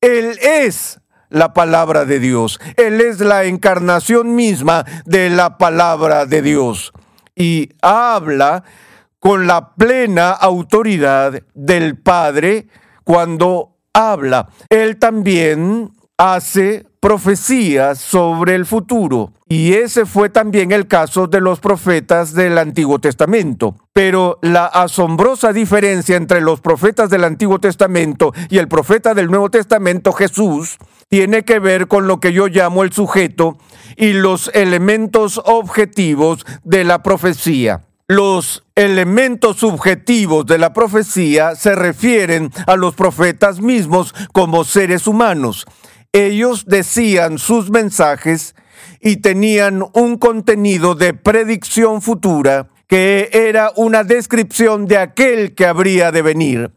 Él 0.00 0.38
es 0.40 0.97
la 1.30 1.52
palabra 1.52 2.04
de 2.04 2.18
Dios. 2.18 2.60
Él 2.76 3.00
es 3.00 3.20
la 3.20 3.44
encarnación 3.44 4.34
misma 4.34 4.84
de 5.04 5.30
la 5.30 5.58
palabra 5.58 6.26
de 6.26 6.42
Dios 6.42 6.92
y 7.34 7.70
habla 7.82 8.64
con 9.18 9.46
la 9.46 9.74
plena 9.74 10.30
autoridad 10.30 11.42
del 11.54 11.98
Padre 11.98 12.68
cuando 13.04 13.76
habla. 13.92 14.48
Él 14.68 14.98
también 14.98 15.90
hace 16.16 16.84
profecías 17.00 17.98
sobre 17.98 18.54
el 18.54 18.66
futuro. 18.66 19.32
Y 19.48 19.74
ese 19.74 20.04
fue 20.04 20.28
también 20.28 20.72
el 20.72 20.88
caso 20.88 21.26
de 21.26 21.40
los 21.40 21.60
profetas 21.60 22.34
del 22.34 22.58
Antiguo 22.58 22.98
Testamento. 22.98 23.76
Pero 23.92 24.38
la 24.42 24.66
asombrosa 24.66 25.52
diferencia 25.52 26.16
entre 26.16 26.40
los 26.40 26.60
profetas 26.60 27.08
del 27.08 27.24
Antiguo 27.24 27.58
Testamento 27.58 28.32
y 28.50 28.58
el 28.58 28.68
profeta 28.68 29.14
del 29.14 29.28
Nuevo 29.28 29.50
Testamento, 29.50 30.12
Jesús, 30.12 30.76
tiene 31.08 31.44
que 31.44 31.58
ver 31.58 31.88
con 31.88 32.06
lo 32.06 32.20
que 32.20 32.32
yo 32.32 32.48
llamo 32.48 32.82
el 32.82 32.92
sujeto 32.92 33.58
y 33.96 34.12
los 34.12 34.50
elementos 34.54 35.40
objetivos 35.44 36.44
de 36.64 36.84
la 36.84 37.02
profecía. 37.02 37.82
Los 38.06 38.64
elementos 38.74 39.58
subjetivos 39.58 40.46
de 40.46 40.58
la 40.58 40.72
profecía 40.72 41.54
se 41.54 41.74
refieren 41.74 42.50
a 42.66 42.76
los 42.76 42.94
profetas 42.94 43.60
mismos 43.60 44.14
como 44.32 44.64
seres 44.64 45.06
humanos 45.06 45.66
ellos 46.12 46.64
decían 46.66 47.38
sus 47.38 47.70
mensajes 47.70 48.54
y 49.00 49.18
tenían 49.18 49.84
un 49.92 50.18
contenido 50.18 50.94
de 50.94 51.14
predicción 51.14 52.02
futura 52.02 52.68
que 52.86 53.28
era 53.32 53.70
una 53.76 54.02
descripción 54.04 54.86
de 54.86 54.96
aquel 54.96 55.54
que 55.54 55.66
habría 55.66 56.10
de 56.10 56.22
venir. 56.22 56.70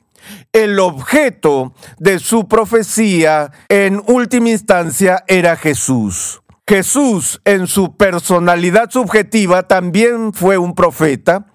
El 0.51 0.79
objeto 0.79 1.73
de 1.97 2.19
su 2.19 2.47
profecía 2.47 3.51
en 3.69 4.01
última 4.07 4.49
instancia 4.49 5.23
era 5.27 5.55
Jesús. 5.55 6.41
Jesús 6.67 7.41
en 7.43 7.67
su 7.67 7.97
personalidad 7.97 8.89
subjetiva 8.91 9.67
también 9.67 10.31
fue 10.33 10.57
un 10.57 10.73
profeta, 10.73 11.47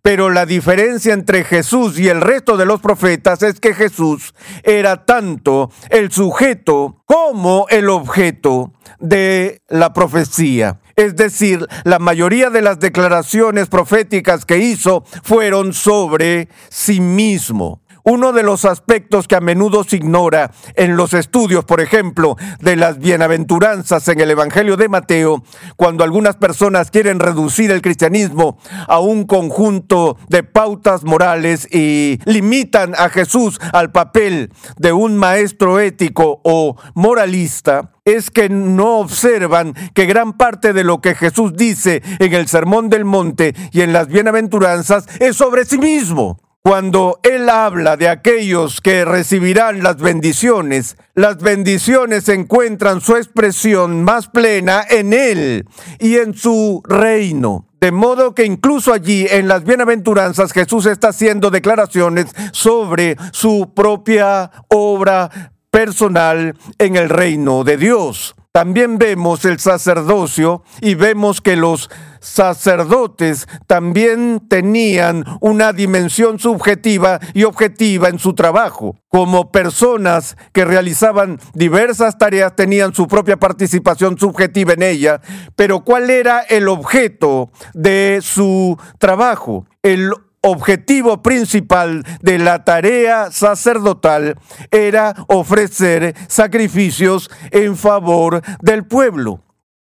pero 0.00 0.30
la 0.30 0.46
diferencia 0.46 1.12
entre 1.12 1.44
Jesús 1.44 1.98
y 1.98 2.08
el 2.08 2.20
resto 2.20 2.56
de 2.56 2.64
los 2.64 2.80
profetas 2.80 3.42
es 3.42 3.60
que 3.60 3.74
Jesús 3.74 4.34
era 4.62 5.04
tanto 5.04 5.70
el 5.90 6.10
sujeto 6.10 7.02
como 7.04 7.66
el 7.68 7.90
objeto 7.90 8.72
de 8.98 9.60
la 9.68 9.92
profecía. 9.92 10.80
Es 10.96 11.16
decir, 11.16 11.66
la 11.84 11.98
mayoría 11.98 12.50
de 12.50 12.62
las 12.62 12.78
declaraciones 12.78 13.68
proféticas 13.68 14.44
que 14.44 14.58
hizo 14.58 15.04
fueron 15.22 15.72
sobre 15.74 16.48
sí 16.70 17.00
mismo. 17.00 17.81
Uno 18.04 18.32
de 18.32 18.42
los 18.42 18.64
aspectos 18.64 19.28
que 19.28 19.36
a 19.36 19.40
menudo 19.40 19.84
se 19.84 19.96
ignora 19.96 20.50
en 20.74 20.96
los 20.96 21.14
estudios, 21.14 21.64
por 21.64 21.80
ejemplo, 21.80 22.36
de 22.60 22.74
las 22.74 22.98
bienaventuranzas 22.98 24.08
en 24.08 24.20
el 24.20 24.30
Evangelio 24.30 24.76
de 24.76 24.88
Mateo, 24.88 25.44
cuando 25.76 26.02
algunas 26.02 26.36
personas 26.36 26.90
quieren 26.90 27.20
reducir 27.20 27.70
el 27.70 27.80
cristianismo 27.80 28.58
a 28.88 28.98
un 28.98 29.24
conjunto 29.24 30.18
de 30.28 30.42
pautas 30.42 31.04
morales 31.04 31.68
y 31.72 32.18
limitan 32.24 32.94
a 32.96 33.08
Jesús 33.08 33.60
al 33.72 33.92
papel 33.92 34.52
de 34.78 34.92
un 34.92 35.16
maestro 35.16 35.78
ético 35.78 36.40
o 36.42 36.76
moralista, 36.94 37.92
es 38.04 38.30
que 38.30 38.48
no 38.48 38.98
observan 38.98 39.74
que 39.94 40.06
gran 40.06 40.32
parte 40.32 40.72
de 40.72 40.82
lo 40.82 41.00
que 41.00 41.14
Jesús 41.14 41.52
dice 41.54 42.02
en 42.18 42.34
el 42.34 42.48
Sermón 42.48 42.88
del 42.88 43.04
Monte 43.04 43.54
y 43.70 43.82
en 43.82 43.92
las 43.92 44.08
bienaventuranzas 44.08 45.06
es 45.20 45.36
sobre 45.36 45.64
sí 45.64 45.78
mismo. 45.78 46.38
Cuando 46.64 47.18
Él 47.24 47.48
habla 47.48 47.96
de 47.96 48.08
aquellos 48.08 48.80
que 48.80 49.04
recibirán 49.04 49.82
las 49.82 49.96
bendiciones, 49.96 50.96
las 51.16 51.38
bendiciones 51.38 52.28
encuentran 52.28 53.00
su 53.00 53.16
expresión 53.16 54.04
más 54.04 54.28
plena 54.28 54.84
en 54.88 55.12
Él 55.12 55.66
y 55.98 56.18
en 56.18 56.34
su 56.34 56.80
reino. 56.84 57.66
De 57.80 57.90
modo 57.90 58.36
que 58.36 58.44
incluso 58.44 58.92
allí 58.92 59.26
en 59.28 59.48
las 59.48 59.64
bienaventuranzas 59.64 60.52
Jesús 60.52 60.86
está 60.86 61.08
haciendo 61.08 61.50
declaraciones 61.50 62.26
sobre 62.52 63.16
su 63.32 63.72
propia 63.74 64.52
obra 64.68 65.52
personal 65.72 66.56
en 66.78 66.94
el 66.94 67.08
reino 67.08 67.64
de 67.64 67.76
Dios. 67.76 68.36
También 68.52 68.98
vemos 68.98 69.46
el 69.46 69.58
sacerdocio 69.58 70.62
y 70.82 70.94
vemos 70.94 71.40
que 71.40 71.56
los 71.56 71.88
sacerdotes 72.20 73.48
también 73.66 74.46
tenían 74.46 75.24
una 75.40 75.72
dimensión 75.72 76.38
subjetiva 76.38 77.18
y 77.32 77.44
objetiva 77.44 78.10
en 78.10 78.18
su 78.18 78.34
trabajo. 78.34 78.98
Como 79.08 79.50
personas 79.52 80.36
que 80.52 80.66
realizaban 80.66 81.40
diversas 81.54 82.18
tareas 82.18 82.54
tenían 82.54 82.92
su 82.92 83.08
propia 83.08 83.38
participación 83.38 84.18
subjetiva 84.18 84.74
en 84.74 84.82
ella, 84.82 85.22
pero 85.56 85.80
¿cuál 85.80 86.10
era 86.10 86.40
el 86.40 86.68
objeto 86.68 87.50
de 87.72 88.20
su 88.22 88.78
trabajo? 88.98 89.66
El 89.82 90.10
objetivo 90.42 91.22
principal 91.22 92.04
de 92.20 92.38
la 92.38 92.64
tarea 92.64 93.30
sacerdotal 93.30 94.38
era 94.70 95.14
ofrecer 95.28 96.14
sacrificios 96.28 97.30
en 97.50 97.76
favor 97.76 98.42
del 98.60 98.84
pueblo. 98.84 99.40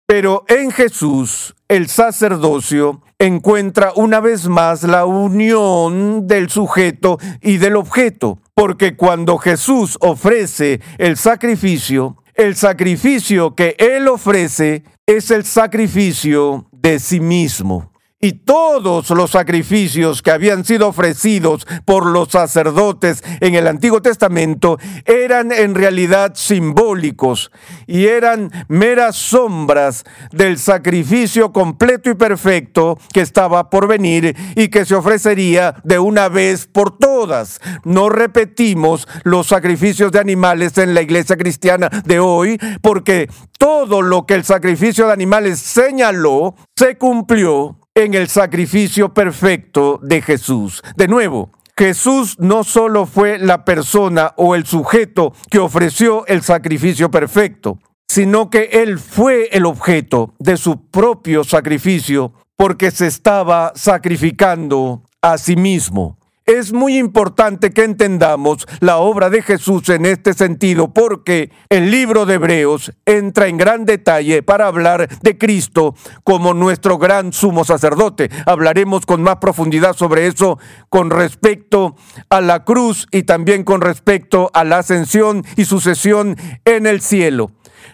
Pero 0.06 0.44
en 0.48 0.70
Jesús 0.70 1.54
el 1.68 1.88
sacerdocio 1.88 3.02
encuentra 3.18 3.92
una 3.94 4.20
vez 4.20 4.48
más 4.48 4.82
la 4.82 5.04
unión 5.04 6.26
del 6.26 6.50
sujeto 6.50 7.18
y 7.40 7.58
del 7.58 7.76
objeto, 7.76 8.38
porque 8.54 8.97
cuando 8.97 9.38
Jesús 9.38 9.99
ofrece 10.00 10.80
el 10.97 11.16
sacrificio, 11.16 12.16
el 12.34 12.56
sacrificio 12.56 13.54
que 13.54 13.76
Él 13.78 14.08
ofrece 14.08 14.84
es 15.06 15.30
el 15.30 15.44
sacrificio 15.44 16.66
de 16.73 16.99
sí 16.99 17.21
mismo 17.21 17.92
y 18.21 18.33
todos 18.33 19.11
los 19.11 19.31
sacrificios 19.31 20.23
que 20.23 20.33
habían 20.33 20.65
sido 20.65 20.89
ofrecidos 20.89 21.67
por 21.85 22.04
los 22.04 22.28
sacerdotes 22.28 23.23
en 23.41 23.54
el 23.54 23.69
Antiguo 23.69 24.02
Testamento 24.02 24.76
eran 25.04 25.52
en 25.52 25.76
realidad 25.76 26.33
simbólicos 26.35 27.52
y 27.87 28.07
eran 28.07 28.50
meras 28.67 29.15
sombras 29.15 30.04
del 30.33 30.59
sacrificio 30.59 31.52
completo 31.52 32.11
y 32.11 32.15
perfecto 32.15 32.99
que 33.13 33.21
estaba 33.21 33.71
por 33.71 33.87
venir 33.87 34.35
y 34.57 34.67
que 34.67 34.85
se 34.85 34.97
ofrecería 34.97 35.76
de 35.85 36.00
una 36.00 36.28
vez 36.28 36.67
por 36.67 36.99
todas. 36.99 37.61
No 37.85 38.09
repetimos 38.09 39.07
los 39.23 39.47
sacrificios 39.47 40.11
de 40.11 40.19
animales 40.19 40.76
en 40.78 40.93
la 40.93 41.02
iglesia 41.02 41.37
cristiana 41.37 41.89
de 42.04 42.19
hoy 42.19 42.59
porque 42.83 43.31
todo 43.59 44.02
lo 44.02 44.26
que 44.26 44.35
el 44.35 44.43
sacrificio 44.43 45.07
de 45.07 45.13
animales 45.13 45.61
señaló 45.61 46.57
se 46.75 46.99
cumplió 46.99 47.77
en 48.04 48.15
el 48.15 48.28
sacrificio 48.28 49.13
perfecto 49.13 49.99
de 50.02 50.23
Jesús. 50.23 50.82
De 50.97 51.08
nuevo, 51.08 51.50
Jesús 51.76 52.37
no 52.39 52.65
solo 52.65 53.06
fue 53.06 53.39
la 53.39 53.65
persona 53.65 54.34
o 54.37 54.54
el 54.54 54.67
sujeto 54.67 55.32
que 55.50 55.58
ofreció 55.58 56.26
el 56.26 56.43
sacrificio 56.43 57.11
perfecto, 57.11 57.78
sino 58.06 58.50
que 58.50 58.71
Él 58.73 58.99
fue 58.99 59.49
el 59.52 59.67
objeto 59.67 60.34
de 60.39 60.56
su 60.56 60.89
propio 60.91 61.45
sacrificio 61.45 62.32
porque 62.56 62.91
se 62.91 63.06
estaba 63.06 63.73
sacrificando 63.75 65.02
a 65.21 65.39
sí 65.39 65.56
mismo. 65.56 66.18
Es 66.49 66.73
muy 66.73 66.97
importante 66.97 67.73
que 67.73 67.84
entendamos 67.84 68.67
la 68.80 68.97
obra 68.97 69.28
de 69.28 69.43
Jesús 69.43 69.87
en 69.91 70.06
este 70.06 70.32
sentido 70.32 70.95
porque 70.95 71.52
el 71.69 71.91
libro 71.91 72.25
de 72.25 72.37
Hebreos 72.37 72.91
entra 73.04 73.49
en 73.49 73.58
gran 73.58 73.84
detalle 73.84 74.43
para 74.43 74.67
hablar 74.67 75.11
de 75.21 75.37
Cristo 75.37 75.95
como 76.25 76.54
nuestro 76.54 76.97
gran 76.97 77.34
sumo 77.34 77.67
sacerdote. 77.67 78.30
Hablaremos 78.47 79.04
con 79.04 79.23
más 79.23 79.37
profundidad 79.37 79.95
sobre 79.95 80.26
eso 80.26 80.58
con 80.89 81.11
respecto 81.11 81.97
a 82.30 82.41
la 82.41 82.65
cruz 82.65 83.06
y 83.13 83.25
también 83.25 83.63
con 83.63 83.82
respecto 83.82 84.50
a 84.54 84.65
la 84.65 84.78
ascensión 84.78 85.45
y 85.56 85.67
sucesión 85.67 86.34
en 86.65 86.87
el 86.87 87.02
cielo. 87.02 87.50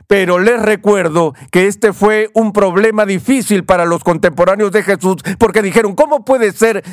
Pero 0.07 0.39
les 0.39 0.61
recuerdo 0.61 1.35
que 1.51 1.67
este 1.67 1.93
fue 1.93 2.31
un 2.35 2.53
problema 2.53 3.07
difícil 3.07 3.65
para 3.65 3.85
los 3.85 4.05
contemporáneos 4.05 4.71
de 4.73 4.83
Jesús 4.83 5.17
porque 5.39 5.63
dijeron, 5.63 5.95
¿cómo 5.95 6.25
puede 6.25 6.53
ser 6.53 6.85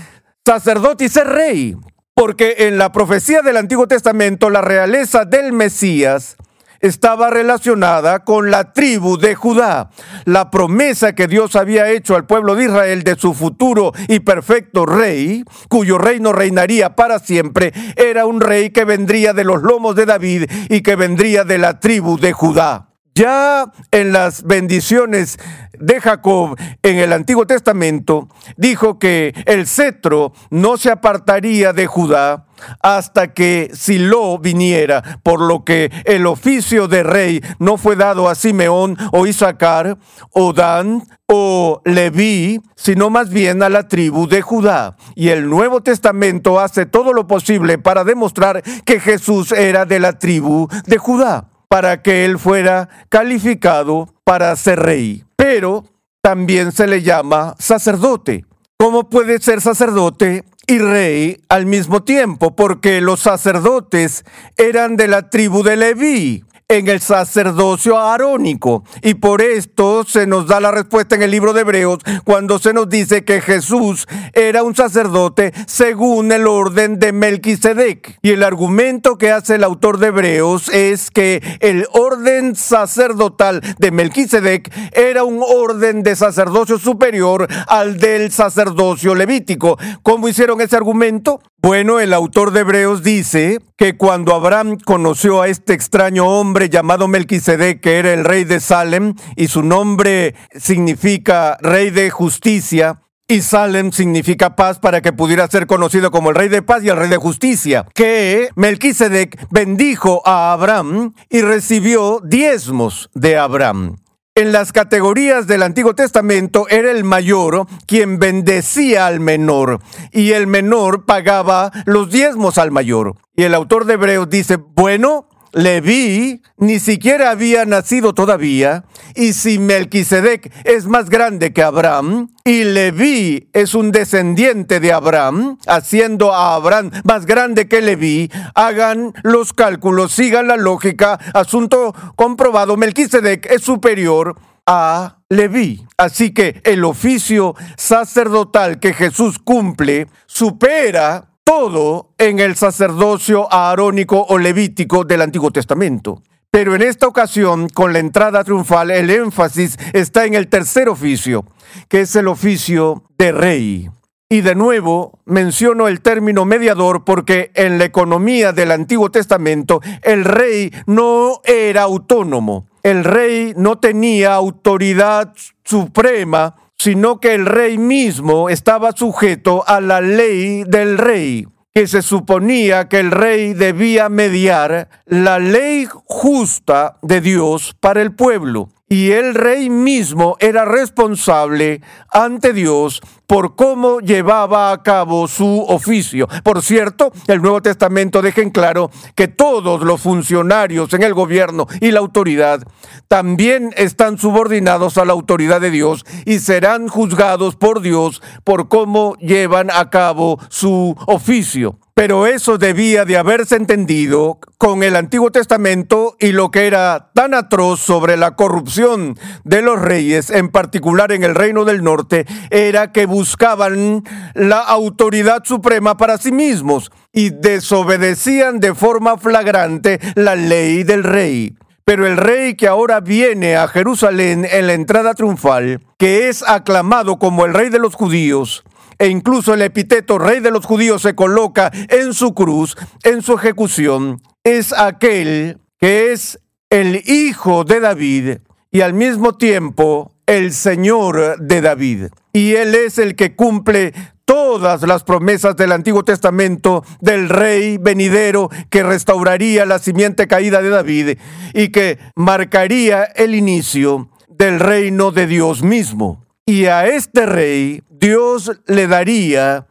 sacerdote 0.46 1.06
y 1.06 1.10
ser 1.10 1.28
rey, 1.28 1.76
porque 2.16 2.56
en 2.60 2.78
la 2.78 2.92
profecía 2.92 3.42
del 3.42 3.58
Antiguo 3.58 3.88
Testamento 3.88 4.50
la 4.50 4.62
realeza 4.62 5.26
del 5.26 5.54
Mesías 5.54 6.36
estaba 6.80 7.30
relacionada 7.30 8.24
con 8.24 8.50
la 8.50 8.74
tribu 8.74 9.18
de 9.18 9.36
Judá. 9.36 9.92
La 10.26 10.50
promesa 10.50 11.14
que 11.14 11.28
Dios 11.28 11.56
había 11.56 11.90
hecho 11.92 12.16
al 12.16 12.26
pueblo 12.26 12.56
de 12.56 12.66
Israel 12.66 13.04
de 13.04 13.16
su 13.16 13.36
futuro 13.36 13.94
y 14.08 14.22
perfecto 14.22 14.88
rey, 14.88 15.44
cuyo 15.70 16.00
reino 16.00 16.34
reinaría 16.34 16.96
para 16.96 17.20
siempre, 17.20 17.72
era 17.96 18.26
un 18.26 18.42
rey 18.42 18.72
que 18.72 18.84
vendría 18.84 19.34
de 19.34 19.44
los 19.44 19.62
lomos 19.62 19.96
de 19.96 20.08
David 20.08 20.50
y 20.70 20.82
que 20.82 20.96
vendría 20.96 21.44
de 21.44 21.60
la 21.60 21.80
tribu 21.80 22.18
de 22.18 22.34
Judá. 22.34 22.91
Ya 23.14 23.70
en 23.92 24.14
las 24.14 24.44
bendiciones 24.44 25.38
de 25.78 26.00
Jacob 26.00 26.58
en 26.82 26.98
el 26.98 27.12
Antiguo 27.12 27.46
Testamento, 27.46 28.30
dijo 28.56 29.00
que 29.00 29.34
el 29.48 29.68
cetro 29.68 30.32
no 30.50 30.78
se 30.78 30.92
apartaría 30.92 31.74
de 31.74 31.88
Judá 31.88 32.46
hasta 32.82 33.34
que 33.34 33.70
Silo 33.74 34.38
viniera, 34.38 35.20
por 35.24 35.42
lo 35.42 35.66
que 35.66 35.92
el 36.06 36.26
oficio 36.26 36.88
de 36.88 37.04
rey 37.04 37.42
no 37.60 37.78
fue 37.78 37.98
dado 37.98 38.30
a 38.30 38.36
Simeón 38.36 38.98
o 39.12 39.28
Isaacar 39.28 39.98
o 40.32 40.54
Dan 40.54 41.04
o 41.28 41.82
Leví, 41.84 42.62
sino 42.76 43.10
más 43.10 43.30
bien 43.30 43.62
a 43.62 43.70
la 43.70 43.90
tribu 43.90 44.28
de 44.28 44.42
Judá. 44.42 44.96
Y 45.16 45.30
el 45.30 45.50
Nuevo 45.50 45.82
Testamento 45.82 46.62
hace 46.62 46.86
todo 46.86 47.12
lo 47.12 47.28
posible 47.28 47.78
para 47.78 48.06
demostrar 48.06 48.64
que 48.86 49.02
Jesús 49.02 49.52
era 49.52 49.86
de 49.86 50.00
la 50.00 50.18
tribu 50.18 50.70
de 50.86 50.98
Judá 50.98 51.51
para 51.72 52.02
que 52.02 52.26
él 52.26 52.38
fuera 52.38 52.90
calificado 53.08 54.14
para 54.26 54.54
ser 54.58 54.78
rey. 54.78 55.24
Pero 55.38 55.86
también 56.22 56.74
se 56.74 56.86
le 56.86 57.02
llama 57.02 57.56
sacerdote. 57.60 58.44
¿Cómo 58.78 59.10
puede 59.10 59.40
ser 59.40 59.62
sacerdote 59.62 60.44
y 60.68 60.80
rey 60.80 61.42
al 61.48 61.66
mismo 61.66 62.04
tiempo? 62.04 62.58
Porque 62.58 63.00
los 63.00 63.22
sacerdotes 63.22 64.26
eran 64.58 64.98
de 64.98 65.08
la 65.08 65.30
tribu 65.30 65.64
de 65.64 65.78
Leví. 65.78 66.44
En 66.72 66.88
el 66.88 67.02
sacerdocio 67.02 68.00
arónico. 68.00 68.86
Y 69.02 69.16
por 69.16 69.42
esto 69.42 70.06
se 70.06 70.26
nos 70.26 70.48
da 70.48 70.62
la 70.62 70.72
respuesta 70.72 71.16
en 71.16 71.22
el 71.22 71.32
libro 71.32 71.52
de 71.52 71.62
Hebreos 71.62 72.00
cuando 72.24 72.60
se 72.60 72.72
nos 72.72 72.88
dice 72.88 73.26
que 73.26 73.42
Jesús 73.42 74.08
era 74.32 74.64
un 74.64 74.74
sacerdote 74.74 75.52
según 75.68 76.32
el 76.32 76.48
orden 76.48 76.98
de 76.98 77.12
Melquisedec. 77.12 78.18
Y 78.22 78.30
el 78.30 78.44
argumento 78.44 79.18
que 79.18 79.32
hace 79.32 79.56
el 79.56 79.66
autor 79.66 79.98
de 79.98 80.08
Hebreos 80.08 80.70
es 80.70 81.12
que 81.12 81.44
el 81.60 81.88
orden 81.92 82.56
sacerdotal 82.56 83.60
de 83.78 83.92
Melquisedec 83.92 84.74
era 84.94 85.26
un 85.26 85.44
orden 85.46 86.04
de 86.04 86.16
sacerdocio 86.16 86.80
superior 86.80 87.50
al 87.68 87.98
del 87.98 88.32
sacerdocio 88.32 89.14
levítico. 89.14 89.78
¿Cómo 90.04 90.30
hicieron 90.30 90.62
ese 90.62 90.78
argumento? 90.78 91.42
Bueno, 91.64 92.00
el 92.00 92.12
autor 92.14 92.54
de 92.54 92.62
Hebreos 92.62 93.04
dice 93.04 93.60
que 93.78 93.96
cuando 93.96 94.34
Abraham 94.34 94.78
conoció 94.84 95.44
a 95.44 95.48
este 95.48 95.74
extraño 95.74 96.26
hombre 96.26 96.70
llamado 96.70 97.08
Melquisedec, 97.08 97.82
que 97.82 98.00
era 98.00 98.14
el 98.14 98.26
rey 98.26 98.46
de 98.46 98.60
Salem, 98.60 99.14
y 99.36 99.48
su 99.48 99.62
nombre 99.62 100.34
significa 100.60 101.58
rey 101.62 101.92
de 101.92 102.10
justicia, 102.10 103.04
y 103.28 103.42
Salem 103.42 103.92
significa 103.92 104.56
paz 104.56 104.80
para 104.80 105.02
que 105.02 105.14
pudiera 105.14 105.48
ser 105.48 105.68
conocido 105.68 106.10
como 106.10 106.32
el 106.32 106.36
rey 106.36 106.50
de 106.50 106.64
paz 106.64 106.84
y 106.84 106.90
el 106.90 106.98
rey 106.98 107.10
de 107.10 107.18
justicia, 107.18 107.86
que 107.94 108.50
Melquisedec 108.56 109.46
bendijo 109.52 110.24
a 110.26 110.54
Abraham 110.54 111.14
y 111.30 111.42
recibió 111.42 112.22
diezmos 112.24 113.12
de 113.14 113.38
Abraham. 113.38 113.98
En 114.42 114.52
las 114.52 114.72
categorías 114.72 115.46
del 115.46 115.62
Antiguo 115.62 115.94
Testamento 115.94 116.68
era 116.68 116.90
el 116.90 117.04
mayor 117.04 117.68
quien 117.86 118.18
bendecía 118.18 119.06
al 119.06 119.20
menor 119.20 119.82
y 120.12 120.32
el 120.32 120.48
menor 120.48 121.06
pagaba 121.06 121.72
los 121.86 122.10
diezmos 122.10 122.58
al 122.58 122.72
mayor. 122.72 123.18
Y 123.36 123.44
el 123.44 123.54
autor 123.54 123.86
de 123.86 123.94
Hebreos 123.94 124.32
dice, 124.32 124.56
bueno, 124.56 125.28
Leví 125.54 126.42
ni 126.58 126.80
siquiera 126.80 127.32
había 127.32 127.66
nacido 127.66 128.14
todavía, 128.14 128.86
y 129.16 129.34
si 129.34 129.60
Melquisedec 129.60 130.52
es 130.66 130.86
más 130.86 131.10
grande 131.10 131.52
que 131.52 131.64
Abraham, 131.64 132.30
y 132.46 132.64
Leví 132.64 133.50
es 133.54 133.76
un 133.76 133.92
descendiente 133.92 134.80
de 134.80 134.94
Abraham, 134.94 135.58
haciendo 135.68 136.34
a 136.34 136.56
Abraham 136.56 136.92
más 137.04 137.26
grande 137.26 137.68
que 137.68 137.82
Leví, 137.82 138.32
hagan 138.56 139.14
los 139.24 139.54
cálculos, 139.54 140.14
sigan 140.14 140.48
la 140.48 140.58
lógica, 140.58 141.20
asunto 141.34 141.94
comprobado, 142.16 142.78
Melquisedec 142.78 143.52
es 143.52 143.62
superior 143.62 144.36
a 144.66 145.18
Leví. 145.30 145.86
Así 145.98 146.34
que 146.34 146.62
el 146.64 146.86
oficio 146.86 147.56
sacerdotal 147.78 148.80
que 148.80 148.94
Jesús 148.94 149.40
cumple 149.40 150.08
supera 150.28 151.31
todo 151.44 152.14
en 152.18 152.40
el 152.40 152.56
sacerdocio 152.56 153.52
aarónico 153.52 154.26
o 154.30 154.38
levítico 154.38 155.04
del 155.04 155.22
Antiguo 155.22 155.52
Testamento. 155.52 156.22
Pero 156.52 156.76
en 156.76 156.82
esta 156.82 157.08
ocasión, 157.08 157.70
con 157.70 157.94
la 157.94 158.00
entrada 158.00 158.44
triunfal, 158.44 158.92
el 158.92 159.10
énfasis 159.10 159.78
está 159.94 160.26
en 160.26 160.34
el 160.34 160.50
tercer 160.50 160.90
oficio, 160.90 161.46
que 161.88 162.02
es 162.02 162.16
el 162.16 162.28
oficio 162.28 163.04
de 163.18 163.32
rey. 163.32 163.90
Y 164.28 164.42
de 164.42 164.56
nuevo 164.56 165.20
menciono 165.26 165.88
el 165.88 166.02
término 166.02 166.46
mediador 166.46 167.04
porque 167.04 167.52
en 167.54 167.78
la 167.78 167.86
economía 167.86 168.54
del 168.54 168.72
Antiguo 168.72 169.12
Testamento 169.12 169.82
el 170.04 170.24
rey 170.26 170.72
no 170.86 171.42
era 171.44 171.84
autónomo. 171.84 172.66
El 172.84 173.04
rey 173.04 173.54
no 173.56 173.78
tenía 173.78 174.34
autoridad 174.34 175.34
suprema 175.64 176.56
sino 176.82 177.20
que 177.20 177.36
el 177.36 177.46
rey 177.46 177.78
mismo 177.78 178.50
estaba 178.50 178.92
sujeto 178.92 179.64
a 179.68 179.82
la 179.82 180.02
ley 180.02 180.64
del 180.64 180.98
rey, 180.98 181.46
que 181.76 181.86
se 181.86 182.02
suponía 182.02 182.90
que 182.90 183.00
el 183.00 183.12
rey 183.12 183.54
debía 183.54 184.10
mediar 184.10 184.90
la 185.06 185.38
ley 185.38 185.88
justa 186.06 186.98
de 187.04 187.22
Dios 187.22 187.76
para 187.80 188.02
el 188.02 188.16
pueblo 188.16 188.70
y 188.92 189.12
el 189.12 189.36
rey 189.36 189.70
mismo 189.70 190.36
era 190.42 190.66
responsable 190.66 191.82
ante 192.10 192.52
Dios 192.52 193.00
por 193.26 193.56
cómo 193.56 194.02
llevaba 194.02 194.74
a 194.74 194.84
cabo 194.84 195.30
su 195.30 195.62
oficio. 195.70 196.28
Por 196.44 196.62
cierto, 196.62 197.14
el 197.28 197.42
Nuevo 197.42 197.62
Testamento 197.62 198.22
deja 198.22 198.42
en 198.42 198.50
claro 198.50 198.92
que 199.16 199.30
todos 199.30 199.84
los 199.84 200.02
funcionarios 200.02 200.94
en 200.94 201.04
el 201.04 201.14
gobierno 201.14 201.68
y 201.80 201.92
la 201.92 202.02
autoridad 202.02 202.68
también 203.08 203.74
están 203.78 204.18
subordinados 204.18 204.98
a 204.98 205.06
la 205.06 205.14
autoridad 205.14 205.62
de 205.62 205.72
Dios 205.72 206.04
y 206.26 206.40
serán 206.40 206.90
juzgados 206.90 207.56
por 207.56 207.80
Dios 207.80 208.22
por 208.44 208.68
cómo 208.68 209.16
llevan 209.20 209.72
a 209.72 209.90
cabo 209.90 210.38
su 210.50 210.98
oficio. 211.08 211.80
Pero 211.94 212.26
eso 212.26 212.58
debía 212.58 213.04
de 213.04 213.18
haberse 213.18 213.58
entendido 213.58 214.40
con 214.58 214.82
el 214.82 214.96
Antiguo 214.96 215.30
Testamento 215.30 216.16
y 216.20 216.32
lo 216.32 216.50
que 216.50 216.66
era 216.66 217.12
tan 217.14 217.34
atroz 217.34 217.82
sobre 217.82 218.16
la 218.16 218.36
corrupción 218.36 219.18
de 219.44 219.62
los 219.62 219.80
reyes, 219.80 220.30
en 220.30 220.50
particular 220.50 221.12
en 221.12 221.24
el 221.24 221.36
reino 221.36 221.66
del 221.66 221.84
norte, 221.84 222.26
era 222.50 222.94
que 222.94 223.06
buscaban 223.06 224.04
la 224.34 224.60
autoridad 224.60 225.44
suprema 225.44 225.98
para 225.98 226.18
sí 226.18 226.32
mismos 226.32 226.92
y 227.12 227.30
desobedecían 227.30 228.62
de 228.62 228.74
forma 228.74 229.18
flagrante 229.18 230.00
la 230.16 230.36
ley 230.36 230.84
del 230.84 231.04
rey. 231.04 231.56
Pero 231.84 232.08
el 232.08 232.16
rey 232.16 232.56
que 232.56 232.68
ahora 232.68 233.02
viene 233.02 233.58
a 233.58 233.68
Jerusalén 233.68 234.48
en 234.50 234.68
la 234.68 234.74
entrada 234.74 235.14
triunfal, 235.14 235.82
que 235.98 236.30
es 236.30 236.42
aclamado 236.48 237.20
como 237.20 237.44
el 237.46 237.54
rey 237.54 237.70
de 237.70 237.80
los 237.80 237.96
judíos, 237.96 238.64
e 239.02 239.08
incluso 239.08 239.56
el 239.56 239.64
epíteto 239.64 240.20
rey 240.20 240.42
de 240.42 240.52
los 240.52 240.64
judíos 240.64 241.02
se 241.02 241.16
coloca 241.16 241.72
en 241.90 242.14
su 242.14 242.36
cruz, 242.36 242.78
en 243.04 243.24
su 243.24 243.34
ejecución, 243.34 244.22
es 244.44 244.74
aquel 244.74 245.58
que 245.80 246.12
es 246.12 246.40
el 246.70 247.02
hijo 247.10 247.64
de 247.64 247.80
David 247.80 248.38
y 248.72 248.82
al 248.82 248.94
mismo 248.94 249.36
tiempo 249.38 250.14
el 250.28 250.54
Señor 250.54 251.40
de 251.40 251.62
David. 251.62 252.10
Y 252.32 252.52
Él 252.52 252.76
es 252.76 253.00
el 253.00 253.16
que 253.16 253.36
cumple 253.36 253.94
todas 254.24 254.84
las 254.84 255.04
promesas 255.04 255.58
del 255.58 255.72
Antiguo 255.72 256.04
Testamento 256.04 256.86
del 257.00 257.28
rey 257.28 257.80
venidero 257.80 258.52
que 258.70 258.84
restauraría 258.84 259.66
la 259.66 259.80
simiente 259.80 260.28
caída 260.28 260.62
de 260.62 260.70
David 260.70 261.18
y 261.56 261.70
que 261.70 261.98
marcaría 262.16 263.06
el 263.06 263.34
inicio 263.34 264.12
del 264.30 264.60
reino 264.60 265.10
de 265.10 265.26
Dios 265.26 265.64
mismo. 265.64 266.21
Y 266.46 266.66
a 266.66 266.88
este 266.88 267.26
rey 267.26 267.84
Dios 267.90 268.52
le 268.66 268.88
daría 268.88 269.68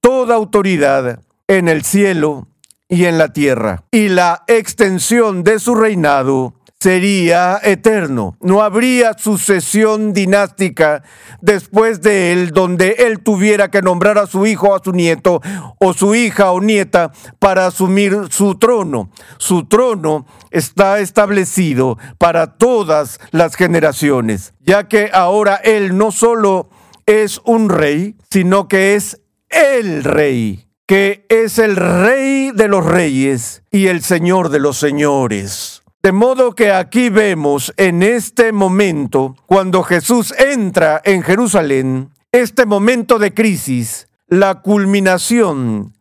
toda 0.00 0.34
autoridad 0.34 1.20
en 1.46 1.68
el 1.68 1.84
cielo 1.84 2.48
y 2.88 3.04
en 3.04 3.18
la 3.18 3.32
tierra. 3.32 3.84
Y 3.90 4.08
la 4.08 4.44
extensión 4.46 5.44
de 5.44 5.58
su 5.58 5.74
reinado 5.74 6.54
sería 6.84 7.58
eterno. 7.62 8.36
No 8.42 8.60
habría 8.60 9.16
sucesión 9.16 10.12
dinástica 10.12 11.02
después 11.40 12.02
de 12.02 12.30
él 12.30 12.50
donde 12.50 12.96
él 12.98 13.20
tuviera 13.20 13.70
que 13.70 13.80
nombrar 13.80 14.18
a 14.18 14.26
su 14.26 14.44
hijo 14.44 14.74
a 14.74 14.82
su 14.84 14.92
nieto 14.92 15.40
o 15.78 15.94
su 15.94 16.14
hija 16.14 16.52
o 16.52 16.60
nieta 16.60 17.10
para 17.38 17.66
asumir 17.66 18.26
su 18.28 18.56
trono. 18.56 19.08
Su 19.38 19.66
trono 19.66 20.26
está 20.50 20.98
establecido 20.98 21.96
para 22.18 22.58
todas 22.58 23.18
las 23.30 23.56
generaciones, 23.56 24.52
ya 24.60 24.86
que 24.86 25.08
ahora 25.10 25.56
él 25.56 25.96
no 25.96 26.12
solo 26.12 26.68
es 27.06 27.40
un 27.46 27.70
rey, 27.70 28.14
sino 28.30 28.68
que 28.68 28.94
es 28.94 29.22
el 29.48 30.04
rey, 30.04 30.68
que 30.86 31.24
es 31.30 31.58
el 31.58 31.76
rey 31.76 32.50
de 32.50 32.68
los 32.68 32.84
reyes 32.84 33.62
y 33.70 33.86
el 33.86 34.02
señor 34.02 34.50
de 34.50 34.58
los 34.58 34.76
señores. 34.76 35.73
De 36.04 36.12
modo 36.12 36.54
que 36.54 36.70
aquí 36.70 37.08
vemos 37.08 37.72
en 37.78 38.02
este 38.02 38.52
momento, 38.52 39.36
cuando 39.46 39.82
Jesús 39.82 40.34
entra 40.38 41.00
en 41.02 41.22
Jerusalén, 41.22 42.10
este 42.30 42.66
momento 42.66 43.18
de 43.18 43.32
crisis, 43.32 44.08
la 44.28 44.60
culminación 44.60 45.94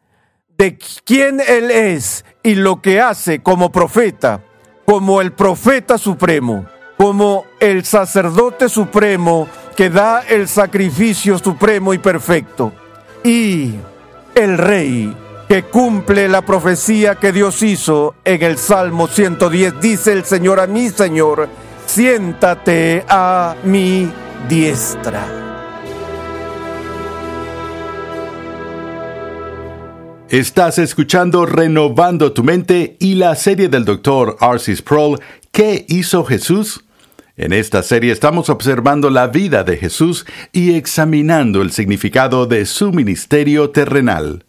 de 0.57 0.77
quién 1.05 1.39
Él 1.39 1.71
es 1.71 2.25
y 2.43 2.55
lo 2.55 2.81
que 2.81 2.99
hace 2.99 3.41
como 3.41 3.71
profeta, 3.71 4.43
como 4.85 5.21
el 5.21 5.31
profeta 5.31 5.97
supremo, 5.97 6.65
como 6.97 7.45
el 7.61 7.85
sacerdote 7.85 8.67
supremo 8.67 9.47
que 9.77 9.89
da 9.89 10.19
el 10.19 10.49
sacrificio 10.49 11.37
supremo 11.37 11.93
y 11.93 11.99
perfecto, 11.99 12.73
y 13.23 13.75
el 14.35 14.57
rey 14.57 15.15
que 15.53 15.61
cumple 15.61 16.27
la 16.29 16.41
profecía 16.41 17.13
que 17.13 17.31
Dios 17.31 17.61
hizo 17.61 18.15
en 18.25 18.41
el 18.41 18.57
Salmo 18.57 19.05
110. 19.05 19.79
Dice 19.79 20.11
el 20.11 20.25
Señor 20.25 20.59
a 20.59 20.65
mi 20.65 20.89
Señor, 20.89 21.47
siéntate 21.85 23.05
a 23.07 23.55
mi 23.63 24.11
diestra. 24.49 25.23
Estás 30.27 30.79
escuchando 30.79 31.45
Renovando 31.45 32.33
tu 32.33 32.43
Mente 32.43 32.97
y 32.99 33.13
la 33.13 33.35
serie 33.35 33.69
del 33.69 33.85
Dr. 33.85 34.37
Arcis 34.39 34.79
Sproul, 34.79 35.19
¿Qué 35.51 35.85
hizo 35.87 36.25
Jesús? 36.25 36.83
En 37.37 37.53
esta 37.53 37.83
serie 37.83 38.11
estamos 38.11 38.49
observando 38.49 39.11
la 39.11 39.27
vida 39.27 39.63
de 39.63 39.77
Jesús 39.77 40.25
y 40.51 40.73
examinando 40.73 41.61
el 41.61 41.71
significado 41.71 42.47
de 42.47 42.65
su 42.65 42.91
ministerio 42.91 43.69
terrenal. 43.69 44.45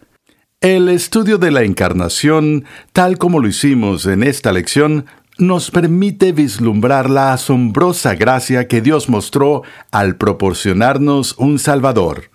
El 0.65 0.89
estudio 0.89 1.37
de 1.37 1.51
la 1.51 1.63
encarnación, 1.63 2.65
tal 2.95 3.19
como 3.19 3.39
lo 3.39 3.49
hicimos 3.49 4.07
en 4.07 4.23
esta 4.23 4.51
lección, 4.51 5.05
nos 5.37 5.71
permite 5.71 6.33
vislumbrar 6.33 7.11
la 7.11 7.35
asombrosa 7.35 8.15
gracia 8.15 8.67
que 8.67 8.81
Dios 8.81 9.11
mostró 9.11 9.63
al 9.91 10.17
proporcionarnos 10.17 11.35
un 11.37 11.59
Salvador. 11.59 12.31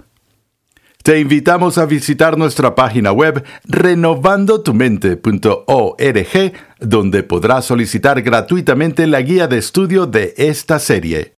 Te 1.01 1.19
invitamos 1.19 1.79
a 1.79 1.87
visitar 1.87 2.37
nuestra 2.37 2.75
página 2.75 3.11
web 3.11 3.43
renovandotumente.org, 3.63 6.53
donde 6.79 7.23
podrás 7.23 7.65
solicitar 7.65 8.21
gratuitamente 8.21 9.07
la 9.07 9.21
guía 9.21 9.47
de 9.47 9.57
estudio 9.57 10.05
de 10.05 10.35
esta 10.37 10.77
serie. 10.77 11.33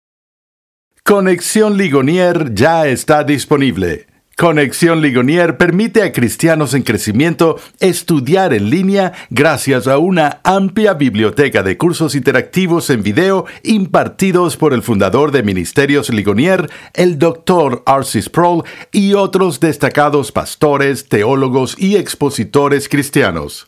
Conexión 1.04 1.76
Ligonier 1.76 2.52
ya 2.52 2.88
está 2.88 3.22
disponible. 3.22 4.09
Conexión 4.40 5.02
Ligonier 5.02 5.58
permite 5.58 6.02
a 6.02 6.12
cristianos 6.12 6.72
en 6.72 6.82
crecimiento 6.82 7.60
estudiar 7.78 8.54
en 8.54 8.70
línea 8.70 9.12
gracias 9.28 9.86
a 9.86 9.98
una 9.98 10.40
amplia 10.44 10.94
biblioteca 10.94 11.62
de 11.62 11.76
cursos 11.76 12.14
interactivos 12.14 12.88
en 12.88 13.02
video 13.02 13.44
impartidos 13.62 14.56
por 14.56 14.72
el 14.72 14.80
fundador 14.80 15.30
de 15.30 15.42
Ministerios 15.42 16.08
Ligonier, 16.08 16.70
el 16.94 17.18
Dr. 17.18 17.82
Arcis 17.84 18.24
Sproul, 18.24 18.64
y 18.92 19.12
otros 19.12 19.60
destacados 19.60 20.32
pastores, 20.32 21.10
teólogos 21.10 21.76
y 21.78 21.96
expositores 21.96 22.88
cristianos. 22.88 23.66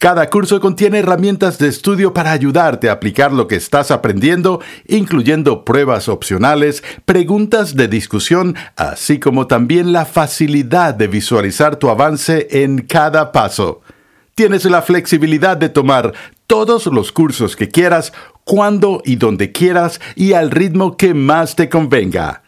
Cada 0.00 0.28
curso 0.30 0.60
contiene 0.60 0.98
herramientas 0.98 1.58
de 1.58 1.68
estudio 1.68 2.14
para 2.14 2.32
ayudarte 2.32 2.88
a 2.88 2.92
aplicar 2.92 3.32
lo 3.32 3.48
que 3.48 3.56
estás 3.56 3.90
aprendiendo, 3.90 4.60
incluyendo 4.86 5.64
pruebas 5.64 6.08
opcionales, 6.08 6.82
preguntas 7.04 7.76
de 7.76 7.88
discusión, 7.88 8.56
así 8.76 9.18
como 9.18 9.46
también 9.46 9.92
la 9.92 10.04
facilidad 10.04 10.94
de 10.94 11.08
visualizar 11.08 11.76
tu 11.76 11.90
avance 11.90 12.48
en 12.50 12.82
cada 12.82 13.32
paso. 13.32 13.80
Tienes 14.34 14.64
la 14.66 14.82
flexibilidad 14.82 15.56
de 15.56 15.68
tomar 15.68 16.12
todos 16.46 16.86
los 16.86 17.12
cursos 17.12 17.56
que 17.56 17.68
quieras, 17.68 18.12
cuando 18.44 19.02
y 19.04 19.16
donde 19.16 19.52
quieras 19.52 20.00
y 20.16 20.32
al 20.32 20.50
ritmo 20.50 20.96
que 20.96 21.12
más 21.12 21.54
te 21.56 21.68
convenga. 21.68 22.42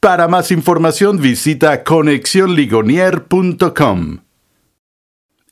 Para 0.00 0.28
más 0.28 0.50
información 0.50 1.18
visita 1.20 1.82
conexionligonier.com. 1.82 4.25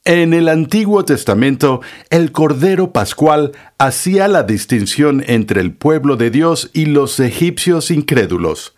En 0.07 0.35
el 0.35 0.51
Antiguo 0.51 1.07
Testamento, 1.07 1.81
el 2.11 2.31
Cordero 2.31 2.93
Pascual 2.93 3.53
hacía 3.79 4.29
la 4.29 4.43
distinción 4.43 5.25
entre 5.27 5.63
el 5.63 5.73
pueblo 5.73 6.17
de 6.17 6.31
Dios 6.31 6.69
y 6.75 6.85
los 6.85 7.19
egipcios 7.21 7.91
incrédulos. 7.91 8.77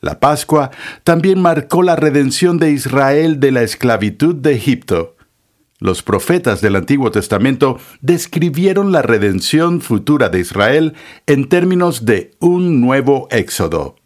La 0.00 0.18
Pascua 0.18 0.70
también 1.04 1.42
marcó 1.42 1.82
la 1.82 1.94
redención 1.94 2.56
de 2.56 2.70
Israel 2.70 3.38
de 3.38 3.52
la 3.52 3.62
esclavitud 3.62 4.34
de 4.34 4.54
Egipto. 4.54 5.16
Los 5.78 6.02
profetas 6.02 6.62
del 6.62 6.76
Antiguo 6.76 7.10
Testamento 7.10 7.78
describieron 8.00 8.92
la 8.92 9.02
redención 9.02 9.82
futura 9.82 10.30
de 10.30 10.40
Israel 10.40 10.94
en 11.26 11.50
términos 11.50 12.06
de 12.06 12.30
un 12.40 12.80
nuevo 12.80 13.28
éxodo. 13.30 13.96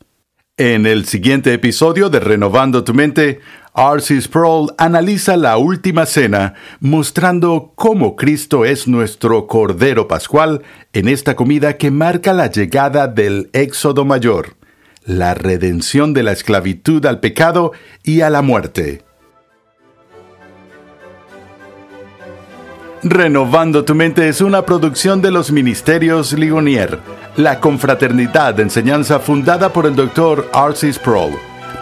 En 0.59 0.87
el 0.87 1.05
siguiente 1.05 1.53
episodio 1.53 2.09
de 2.09 2.19
Renovando 2.19 2.83
tu 2.83 2.95
Mente, 2.95 3.41
R.C. 3.77 4.23
Sproul 4.23 4.73
analiza 4.79 5.37
la 5.37 5.59
última 5.59 6.07
cena, 6.07 6.55
mostrando 6.81 7.73
cómo 7.75 8.17
Cristo 8.17 8.65
es 8.65 8.89
nuestro 8.89 9.47
Cordero 9.47 10.09
Pascual 10.09 10.63
en 10.95 11.09
esta 11.09 11.37
comida 11.37 11.77
que 11.77 11.91
marca 11.91 12.33
la 12.33 12.51
llegada 12.51 13.07
del 13.07 13.51
Éxodo 13.53 14.07
Mayor, 14.07 14.57
la 15.05 15.35
redención 15.35 16.15
de 16.15 16.23
la 16.23 16.33
esclavitud 16.33 17.05
al 17.05 17.21
pecado 17.21 17.73
y 18.03 18.23
a 18.23 18.31
la 18.31 18.41
muerte. 18.41 19.03
Renovando 23.03 23.85
tu 23.85 23.95
mente 23.95 24.27
es 24.27 24.41
una 24.41 24.65
producción 24.65 25.21
de 25.21 25.31
los 25.31 25.53
Ministerios 25.53 26.33
Ligonier, 26.33 26.99
la 27.37 27.61
confraternidad 27.61 28.55
de 28.55 28.63
enseñanza 28.63 29.21
fundada 29.21 29.71
por 29.71 29.85
el 29.85 29.95
Dr. 29.95 30.51
R.C. 30.55 30.95
Sproul. 30.95 31.35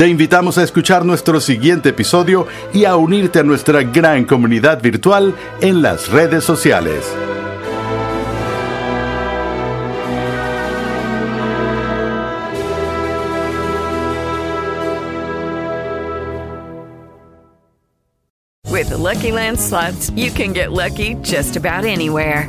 Te 0.00 0.08
invitamos 0.08 0.56
a 0.56 0.62
escuchar 0.62 1.04
nuestro 1.04 1.42
siguiente 1.42 1.90
episodio 1.90 2.46
y 2.72 2.86
a 2.86 2.96
unirte 2.96 3.38
a 3.38 3.42
nuestra 3.42 3.82
gran 3.82 4.24
comunidad 4.24 4.80
virtual 4.80 5.34
en 5.60 5.82
las 5.82 6.08
redes 6.08 6.42
sociales. 6.42 7.04
With 18.70 18.88
the 18.88 18.96
Lucky 18.96 19.32
Land 19.32 19.60
slots, 19.60 20.08
you 20.16 20.30
can 20.30 20.54
get 20.54 20.72
lucky 20.72 21.16
just 21.16 21.58
about 21.58 21.84
anywhere. 21.84 22.48